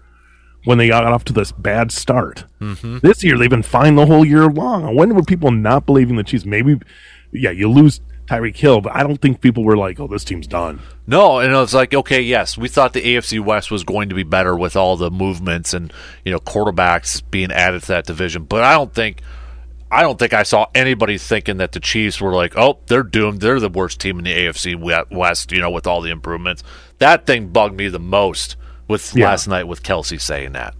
[0.63, 2.45] when they got off to this bad start.
[2.61, 2.99] Mm-hmm.
[2.99, 4.95] This year they've been fine the whole year long.
[4.95, 6.45] When were people not believing the Chiefs?
[6.45, 6.79] Maybe,
[7.33, 10.47] yeah, you lose Tyreek Hill, but I don't think people were like, "Oh, this team's
[10.47, 14.15] done." No, and it's like, okay, yes, we thought the AFC West was going to
[14.15, 15.93] be better with all the movements and,
[16.25, 18.43] you know, quarterbacks being added to that division.
[18.43, 19.21] But I don't think
[19.89, 23.39] I don't think I saw anybody thinking that the Chiefs were like, oh, they're doomed.
[23.41, 24.75] They're the worst team in the AFC
[25.11, 26.61] West, you know, with all the improvements.
[26.99, 28.55] That thing bugged me the most
[28.87, 29.25] with Yeah.
[29.27, 30.73] last night with Kelce saying that.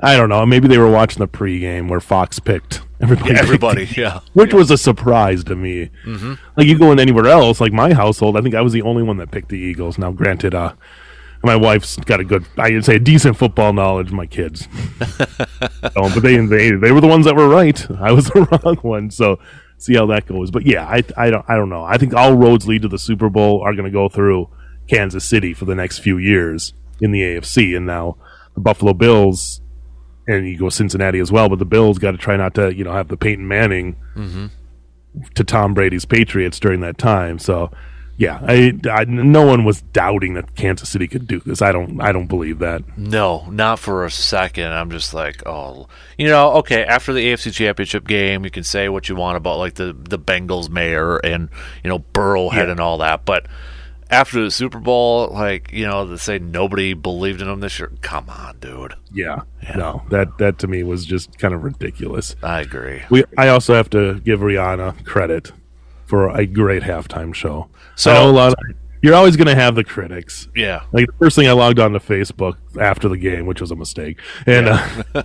[0.00, 0.44] I don't know.
[0.44, 3.28] Maybe they were watching the pregame where Fox picked everybody.
[3.30, 4.20] picked Everybody, yeah.
[4.32, 5.90] which was a surprise to me.
[6.04, 6.34] Mm-hmm.
[6.56, 9.04] Like you go in anywhere else, like my household, I think I was the only
[9.04, 9.96] one that picked the Eagles.
[9.96, 10.72] Now, granted, uh,
[11.44, 14.10] my wife's got a good, I would say, a decent football knowledge.
[14.10, 14.66] My kids,
[14.98, 17.90] so, but they they they were the ones that were right.
[18.00, 19.10] I was the wrong one.
[19.10, 19.38] So
[19.78, 20.50] see how that goes.
[20.50, 21.84] But yeah, I I don't I don't know.
[21.84, 24.48] I think all roads lead to the Super Bowl are going to go through
[24.88, 28.16] Kansas City for the next few years in the AFC, and now
[28.54, 29.60] the Buffalo Bills.
[30.26, 32.82] And you go Cincinnati as well, but the Bills got to try not to, you
[32.82, 34.46] know, have the Peyton Manning mm-hmm.
[35.34, 37.38] to Tom Brady's Patriots during that time.
[37.38, 37.70] So,
[38.16, 41.60] yeah, I, I, no one was doubting that Kansas City could do this.
[41.62, 42.82] I don't, I don't believe that.
[42.96, 44.72] No, not for a second.
[44.72, 46.84] I'm just like, oh, you know, okay.
[46.84, 50.18] After the AFC Championship game, you can say what you want about like the the
[50.18, 51.48] Bengals mayor and
[51.82, 52.70] you know Burrowhead Yeah.
[52.70, 53.46] and all that, but
[54.10, 57.90] after the Super Bowl, like you know, to say nobody believed in him this year,
[58.00, 58.94] come on, dude.
[59.12, 59.40] Yeah,
[59.74, 62.36] no, that that to me was just kind of ridiculous.
[62.42, 63.02] I agree.
[63.10, 65.50] We, I also have to give Rihanna credit
[66.06, 67.68] for a great halftime show.
[67.96, 68.52] So- a lot.
[68.52, 68.58] Of,
[69.02, 70.48] you're always going to have the critics.
[70.56, 73.70] Yeah, Like the first thing I logged on to Facebook after the game, which was
[73.70, 74.88] a mistake, and uh,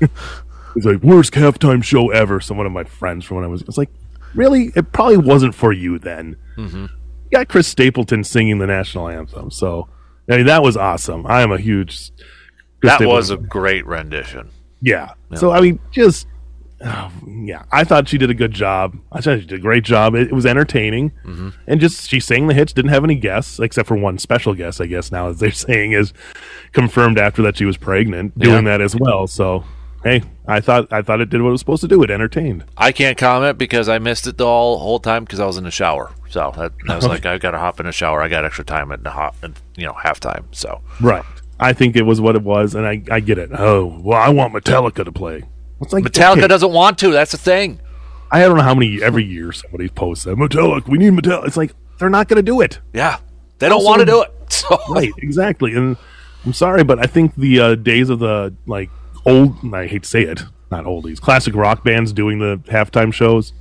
[0.76, 2.42] it's like worst halftime show ever.
[2.42, 3.90] So one of my friends from when I was, it's like,
[4.36, 6.36] really, it probably wasn't for you then.
[6.58, 6.88] Mm-hmm.
[6.88, 6.90] You
[7.32, 9.88] got Chris Stapleton singing the national anthem, so
[10.30, 11.26] I mean that was awesome.
[11.26, 12.12] I am a huge.
[12.82, 14.50] Chris that Stapleton was a great rendition.
[14.82, 15.14] yeah.
[15.36, 16.28] So I mean, just
[16.86, 18.98] oh, yeah, I thought she did a good job.
[19.12, 20.16] I thought she did a great job.
[20.16, 21.50] It, it was entertaining, mm-hmm.
[21.68, 22.74] and just she sang the hits.
[22.74, 24.80] Didn't have any guests except for one special guest.
[24.82, 26.14] I guess now as they're saying is
[26.72, 28.78] confirmed after that she was pregnant, doing Yeah.
[28.78, 29.28] that as well.
[29.28, 29.64] So
[30.04, 32.02] hey, I thought I thought it did what it was supposed to do.
[32.04, 32.64] It entertained.
[32.78, 35.64] I can't comment because I missed it the whole, whole time because I was in
[35.64, 36.12] the shower.
[36.30, 38.22] So that, I was like, I got to hop in the shower.
[38.22, 39.36] I got extra time at the hot,
[39.76, 40.46] you know, halftime.
[40.52, 41.26] So Right.
[41.60, 43.50] I think it was what it was, and I I get it.
[43.54, 45.44] Oh well, I want Metallica to play.
[45.82, 46.48] It's like Metallica okay.
[46.48, 47.12] doesn't want to.
[47.12, 47.80] That's the thing.
[48.32, 50.88] I don't know how many every year somebody posts that Metallica.
[50.88, 51.48] We need Metallica.
[51.48, 52.80] It's like they're not going to do it.
[52.94, 53.20] Yeah,
[53.60, 54.34] they don't want to do it.
[54.52, 55.96] So right exactly and
[56.44, 58.90] i'm sorry but i think the uh, days of the like
[59.24, 63.54] old i hate to say it not oldies classic rock bands doing the halftime shows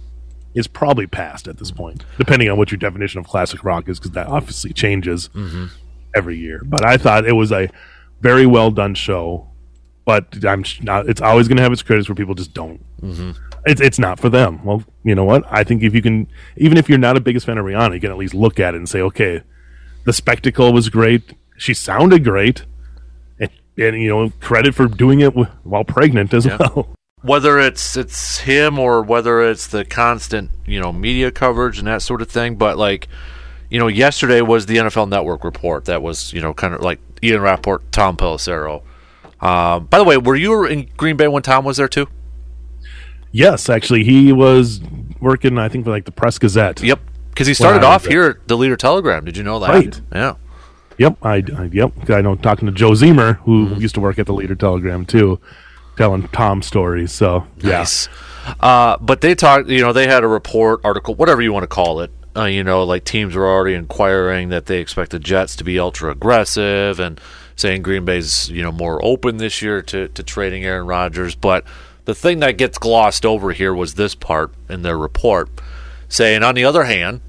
[0.54, 3.98] is probably past at this point depending on what your definition of classic rock is
[3.98, 5.28] because that obviously changes
[6.16, 7.68] every year but i thought it was a
[8.22, 9.47] very well done show
[10.08, 13.32] but i'm not it's always going to have its critics where people just don't mm-hmm.
[13.66, 16.78] it's, it's not for them well you know what i think if you can even
[16.78, 18.78] if you're not a biggest fan of rihanna you can at least look at it
[18.78, 19.42] and say okay
[20.08, 21.34] the spectacle was great.
[21.58, 22.64] She sounded great,
[23.38, 26.96] and, and you know credit for doing it w- while pregnant as well.
[27.20, 32.00] whether it's it's him or whether it's the constant you know media coverage and that
[32.00, 32.56] sort of thing.
[32.56, 33.06] But like
[33.68, 37.00] you know, yesterday was the NFL Network report that was you know kind of like
[37.22, 38.82] Ian Rapoport, Tom Pelissero.
[39.40, 42.08] Um, by the way, were you in Green Bay when Tom was there too?
[43.30, 44.80] Yes, actually, he was
[45.20, 45.58] working.
[45.58, 46.82] I think for like the Press Gazette.
[46.82, 49.24] Yep, because he started off here at the Leader Telegram.
[49.24, 49.70] Did you know that?
[49.70, 50.00] Right.
[50.12, 50.34] Yeah.
[50.98, 52.10] Yep, I, I yep.
[52.10, 55.38] I know talking to Joe Zemer, who used to work at the Leader Telegram too,
[55.96, 57.12] telling Tom stories.
[57.12, 58.08] So yeah, Nice.
[58.60, 61.68] Uh, but they talked, you know, they had a report, article, whatever you want to
[61.68, 62.10] call it.
[62.36, 65.78] Uh, you know, like teams were already inquiring that they expect the Jets to be
[65.78, 67.20] ultra aggressive and
[67.58, 71.34] saying Green Bay's, you know, more open this year to, to trading Aaron Rodgers.
[71.34, 71.64] But
[72.04, 75.50] the thing that gets glossed over here was this part in their report
[76.08, 77.20] saying, on the other hand,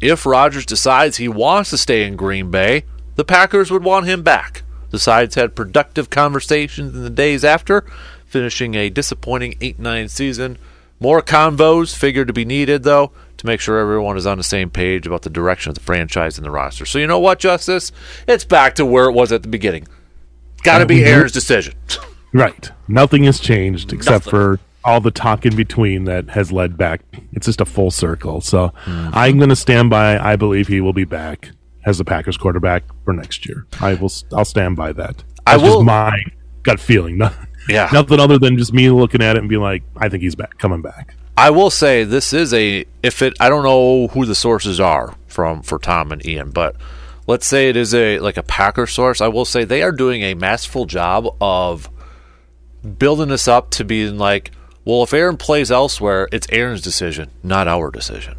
[0.00, 2.84] if Rodgers decides he wants to stay in Green Bay,
[3.16, 4.62] the Packers would want him back.
[4.90, 7.84] The sides had productive conversations in the days after,
[8.26, 10.58] finishing a disappointing 8 9 season.
[11.00, 14.70] More convos figured to be needed, though, to make sure everyone is on the same
[14.70, 16.86] page about the direction of the franchise and the roster.
[16.86, 17.92] So, you know what, Justus?
[18.28, 19.86] It's back to where it was at the beginning.
[20.62, 21.04] Got to be.
[21.04, 21.74] Aaron's decision.
[22.32, 22.70] right.
[22.88, 24.30] Nothing has changed except Nothing.
[24.30, 27.00] for all the talk in between that has led back.
[27.32, 28.40] It's just a full circle.
[28.40, 29.10] So Mm-hmm.
[29.12, 30.18] I'm going to stand by.
[30.18, 31.50] I believe he will be back
[31.86, 33.66] as the Packers quarterback for next year.
[33.80, 34.10] I will.
[34.34, 35.22] I'll stand by that.
[35.46, 36.22] I That's will- just my
[36.62, 37.20] gut feeling.
[37.68, 37.90] Yeah.
[37.92, 40.56] Nothing other than just me looking at it and being like, I think he's back,
[40.58, 41.14] coming back.
[41.36, 45.14] I will say this is a if it I don't know who the sources are
[45.26, 46.76] from for Tom and Ian, but
[47.26, 49.20] let's say it is a like a Packer source.
[49.20, 51.88] I will say they are doing a masterful job of
[52.98, 54.50] building this up to being like,
[54.84, 58.36] well, if Aaron plays elsewhere, it's Aaron's decision, not our decision.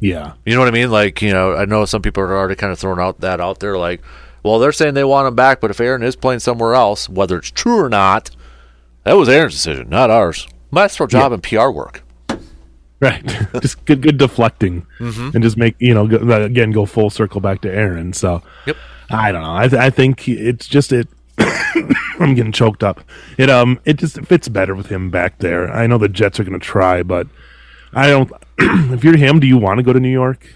[0.00, 0.34] Yeah.
[0.44, 0.90] You know what I mean?
[0.90, 3.60] Like, you know, I know some people are already kind of throwing out that out
[3.60, 4.02] there, like,
[4.42, 7.38] well, they're saying they want him back, but if Aaron is playing somewhere else, whether
[7.38, 8.30] it's true or not,
[9.04, 10.48] that was Aaron's decision, not ours.
[10.72, 12.02] Masterful job in PR work.
[13.02, 13.22] Right.
[13.60, 15.30] just good, good deflecting, Mm-hmm.
[15.34, 18.12] and just make you know go, uh, again go full circle back to Aaron.
[18.12, 18.76] So, Yep.
[19.10, 19.54] I don't know.
[19.56, 21.08] I, th- I think it's just it.
[22.20, 23.00] I'm getting choked up.
[23.38, 25.68] It um it just fits better with him back there.
[25.70, 27.26] I know the Jets are going to try, but
[27.92, 28.30] I don't.
[28.58, 30.46] if you're him, do you want to go to New York?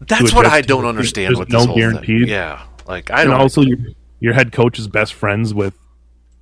[0.00, 2.28] That's what I don't understand There's with no guaranteed.
[2.28, 3.40] Yeah, like I And don't.
[3.40, 3.78] also, your
[4.20, 5.74] your head coach is best friends with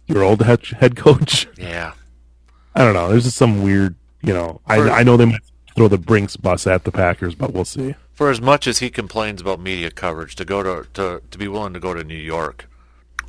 [0.06, 1.46] your old head head coach.
[1.58, 1.92] yeah,
[2.74, 3.08] I don't know.
[3.10, 3.94] There's just some weird.
[4.22, 5.40] You know, I For- I know they might
[5.76, 7.94] throw the Brinks bus at the Packers, but we'll see.
[8.12, 11.48] for as much as he complains about media coverage, to go to to to be
[11.48, 12.68] willing to go to New York,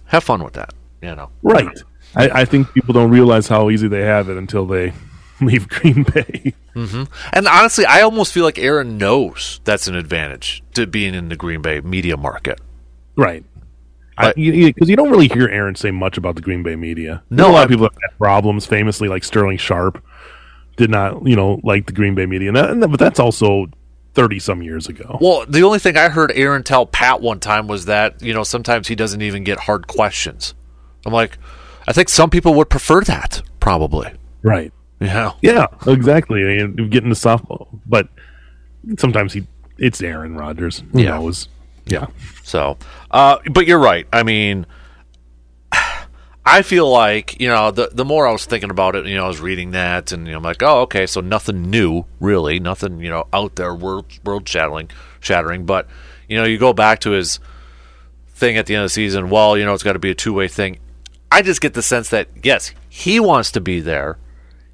[0.06, 0.74] have fun with that.
[1.02, 1.30] You know.
[1.41, 1.68] Right.
[2.16, 4.94] I, I think people don't realize how easy they have it until they
[5.41, 6.54] leave Green Bay.
[6.76, 7.04] Mm-hmm.
[7.34, 11.36] And honestly, I almost feel like Aaron knows that's an advantage to being in the
[11.36, 12.62] Green Bay media market.
[13.16, 13.44] right.
[14.16, 17.24] Because you, 'cause you don't really hear Aaron say much about the Green Bay media.
[17.32, 18.64] No, a lot I- of people have had problems.
[18.68, 20.04] Famously, like Sterling Sharpe
[20.78, 22.49] did not, you know, like the Green Bay media.
[22.53, 23.67] And that, but that's also
[24.13, 25.17] thirty some years ago.
[25.21, 28.43] Well, the only thing I heard Aaron tell Pat one time was that you know
[28.43, 30.53] sometimes he doesn't even get hard questions.
[31.05, 31.38] I'm like,
[31.88, 34.11] I think some people would prefer that, probably.
[34.41, 34.71] Right.
[34.99, 35.36] Know.
[35.41, 35.67] Yeah.
[35.86, 36.41] Exactly.
[36.43, 38.07] I mean, getting to softball, but
[38.97, 39.45] sometimes he
[39.78, 40.84] it's Aaron Rodgers.
[40.93, 41.09] Who Yeah.
[41.17, 41.49] knows?
[41.86, 42.05] Yeah.
[42.43, 42.78] So,
[43.11, 44.07] uh, but you're right.
[44.13, 44.65] I mean,
[46.46, 49.26] I feel like you know the the more I was thinking about it, you know,
[49.26, 52.60] I was reading that, and you know, I'm like, oh, okay, so nothing new, really,
[52.60, 54.89] nothing you know out there world world shattering,
[55.22, 55.66] shattering.
[55.66, 55.88] But
[56.28, 57.39] you know, you go back to his
[58.30, 59.30] thing at the end of the season.
[59.30, 60.80] Well, you know, it's got to be a two way thing.
[61.32, 64.18] I just get the sense that yes, he wants to be there,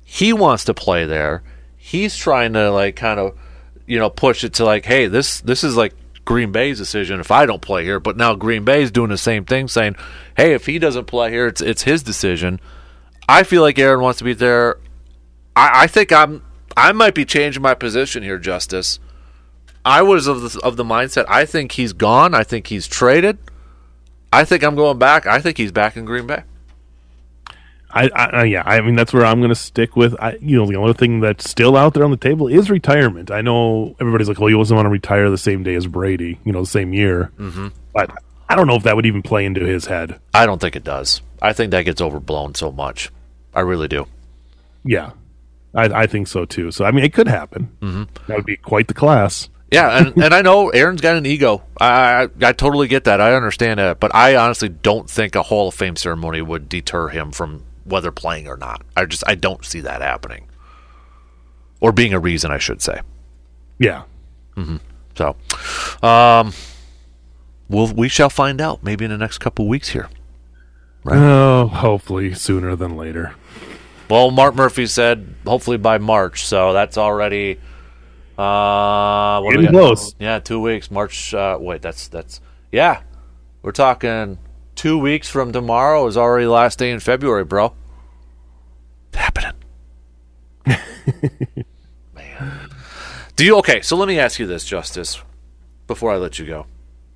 [0.03, 1.43] he wants to play there.
[1.78, 3.38] He's trying to like kind of
[3.86, 5.93] you know push it to like, hey, this this is like
[6.30, 7.99] Green Bay's decision if I don't play here.
[7.99, 9.95] But now Green Bay's doing the same thing, saying,
[10.38, 12.59] hey, if he doesn't play here, it's it's his decision.
[13.27, 14.77] I feel like Aaron wants to be there.
[15.55, 16.43] I, I think I'm
[16.77, 18.99] I might be changing my position here, Justus.
[19.84, 21.25] I was of the of the mindset.
[21.27, 22.36] I think he's gone.
[22.36, 23.39] I think he's traded.
[24.32, 25.25] I think I'm going back.
[25.25, 26.43] I think he's back in Green Bay.
[27.91, 30.15] I, I, yeah, I mean that's where I'm going to stick with.
[30.19, 33.31] I, you know, the only thing that's still out there on the table is retirement.
[33.31, 36.39] I know everybody's like, "Well, he doesn't want to retire the same day as Brady,"
[36.43, 37.31] you know, the same year.
[37.39, 37.69] Mm-hmm.
[37.93, 38.11] But
[38.47, 40.19] I don't know if that would even play into his head.
[40.33, 41.21] I don't think it does.
[41.41, 43.09] I think that gets overblown so much.
[43.55, 44.05] I really do.
[44.83, 45.11] Yeah,
[45.73, 46.71] I, I think so too.
[46.71, 47.75] So I mean, it could happen.
[47.81, 48.03] Mm-hmm.
[48.27, 49.49] That would be quite the class.
[49.71, 51.63] Yeah, and, and I know Aaron's got an ego.
[51.81, 53.19] I, I I totally get that.
[53.19, 57.07] I understand that, but I honestly don't think a Hall of Fame ceremony would deter
[57.07, 58.83] him from whether playing or not.
[58.95, 60.47] I just I don't see that happening,
[61.79, 63.01] or being a reason, I should say.
[63.77, 64.03] Yeah,
[65.15, 65.35] So,
[66.03, 66.53] um,
[67.69, 70.09] we'll we shall find out maybe in the next couple weeks here.
[71.03, 71.17] Right.
[71.17, 73.35] oh, hopefully sooner than later.
[74.09, 77.59] Well, Mark Murphy said hopefully by March, so that's already
[78.37, 80.15] uh what Getting close.
[80.19, 80.91] Yeah, two weeks.
[80.91, 81.33] March.
[81.33, 83.01] Uh, wait, that's that's yeah.
[83.61, 84.39] We're talking
[84.80, 87.73] two weeks from tomorrow is already last day in February, bro.
[89.09, 89.51] It's happening.
[92.15, 92.69] Man,
[93.36, 93.82] do you okay?
[93.82, 95.21] So let me ask you this, Justus,
[95.86, 96.65] before I let you go.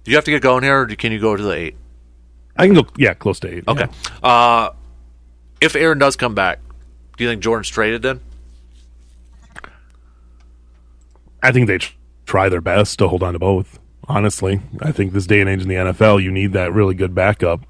[0.03, 1.77] Do you have to get going here, or can you go to the eight?
[2.57, 2.85] I can go.
[2.97, 3.63] Yeah, close to eight.
[3.65, 3.87] Okay.
[4.21, 4.29] yeah.
[4.29, 4.73] Uh,
[5.61, 6.59] if Aaron does come back,
[7.15, 8.19] do you think Jordan's traded then?
[11.41, 11.79] I think they
[12.25, 13.79] try their best to hold on to both.
[14.07, 17.15] Honestly, I think this day and age in the NFL, you need that really good
[17.15, 17.61] backup.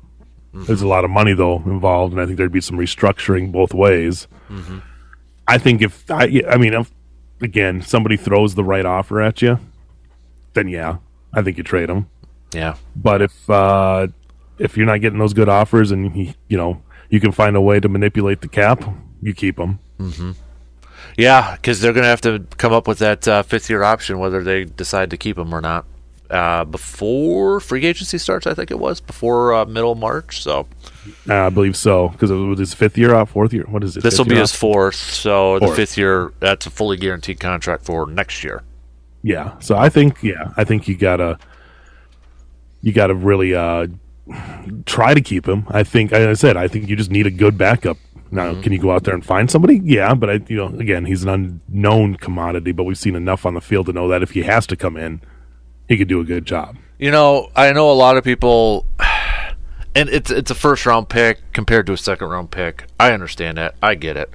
[0.54, 3.74] There's a lot of money though involved, and I think there'd be some restructuring both
[3.74, 4.28] ways.
[5.48, 6.92] I think if I, I mean, if,
[7.42, 9.60] again, somebody throws the right offer at you,
[10.54, 10.98] then yeah,
[11.34, 12.08] I think you trade them.
[12.54, 12.76] Yeah.
[12.96, 14.08] But if uh,
[14.60, 17.62] if you're not getting those good offers, and you, you know you can find a
[17.62, 18.84] way to manipulate the cap,
[19.22, 19.80] you keep them.
[21.18, 24.20] Yeah, because they're going to have to come up with that uh, fifth year option,
[24.20, 25.86] whether they decide to keep him or not,
[26.30, 28.48] uh, before free agency starts.
[28.48, 30.42] I think it was before uh, middle March.
[30.42, 30.68] So
[31.30, 33.66] Uh, I believe so because it was his fifth year off, fourth year.
[33.68, 34.04] What is it?
[34.04, 34.96] this will be his fourth.
[34.96, 38.64] So the fifth year, that's a fully guaranteed contract for next year.
[39.22, 39.58] Yeah.
[39.60, 41.38] So I think yeah, I think you gotta
[42.82, 43.88] you gotta really uh
[44.86, 45.66] try to keep him.
[45.70, 47.98] I think as I said, I think you just need a good backup.
[48.32, 49.80] Now, can you go out there and find somebody?
[49.84, 51.30] Yeah, but I you know, again, he's an
[51.70, 54.66] unknown commodity, but we've seen enough on the field to know that if he has
[54.68, 55.22] to come in,
[55.88, 56.78] he could do a good job.
[57.00, 58.86] You know, I know a lot of people,
[59.96, 62.86] and it's it's a first round pick compared to a second round pick.
[63.00, 63.76] I understand that.
[63.82, 64.34] I get it.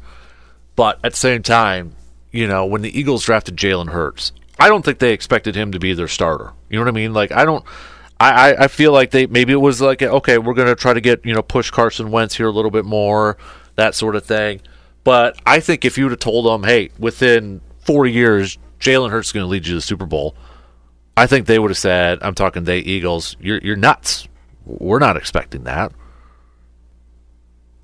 [0.76, 1.96] But at the same time,
[2.30, 5.78] you know, when the Eagles drafted Jalen Hurts, I don't think they expected him to
[5.78, 6.53] be their starter.
[6.68, 7.12] You know what I mean?
[7.12, 7.64] Like, I don't.
[8.20, 11.24] I, I- feel like they maybe it was like okay we're gonna try to get
[11.24, 13.38] you know push Carson Wentz here a little bit more
[13.76, 14.61] that sort of thing,
[15.05, 19.28] but I think if you would have told them hey within four years Jalen Hurts
[19.28, 20.34] is going to lead you to the Super Bowl,
[21.18, 23.36] I think they would have said, "I'm talking they Eagles.
[23.40, 24.28] You're you're nuts.
[24.64, 25.92] We're not expecting that."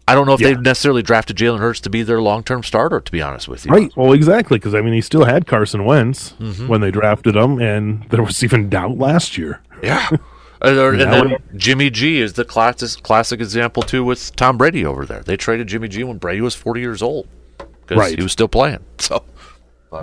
[0.06, 0.48] I don't know if Yeah.
[0.48, 3.00] they necessarily drafted Jalen Hurts to be their long term starter.
[3.00, 3.90] To be honest with you, Right.
[3.96, 6.68] Well, exactly, because I mean, he still had Carson Wentz mm-hmm.
[6.68, 9.60] when they drafted him, and there was even doubt last year.
[9.82, 10.08] Yeah.
[10.12, 10.16] Uh,
[10.90, 15.06] and, and then Jimmy G is the classic classic example too with Tom Brady over
[15.06, 15.20] there.
[15.22, 17.26] They traded Jimmy G when Brady was 40 years old
[17.58, 18.18] because Right.
[18.18, 18.80] he was still playing.
[18.98, 19.22] So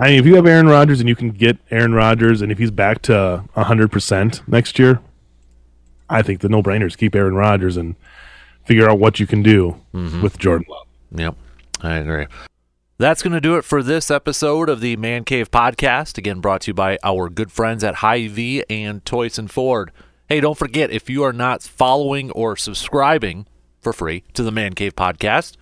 [0.00, 2.58] I mean, if you have Aaron Rodgers and you can get Aaron Rodgers, and if
[2.58, 5.00] he's back to hundred percent next year,
[6.08, 7.96] I think the no brainers keep Aaron Rodgers and
[8.64, 10.22] figure out what you can do mm-hmm.
[10.22, 10.86] with Jordan Love.
[11.14, 11.36] Yep,
[11.80, 12.26] I agree.
[12.98, 16.18] That's going to do it for this episode of the Man Cave Podcast.
[16.18, 19.90] Again, brought to you by our good friends at Hy-Vee and Toyson Ford.
[20.28, 23.46] Hey, don't forget if you are not following or subscribing
[23.80, 25.56] for free to the Man Cave Podcast,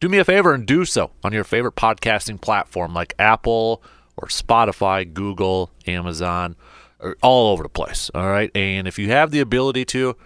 [0.00, 3.82] do me a favor and do so on your favorite podcasting platform like Apple
[4.16, 6.56] or Spotify, Google, Amazon,
[6.98, 8.10] or all over the place.
[8.14, 8.50] All right.
[8.54, 10.16] And if you have the ability to,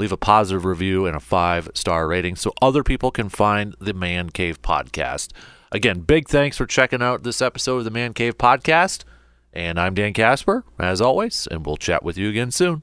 [0.00, 3.92] leave a positive review and a five star rating so other people can find the
[3.92, 5.32] Man Cave Podcast.
[5.70, 9.04] Again, big thanks for checking out this episode of the Man Cave Podcast.
[9.52, 12.82] And I'm Dan Casper, as always, and we'll chat with you again soon.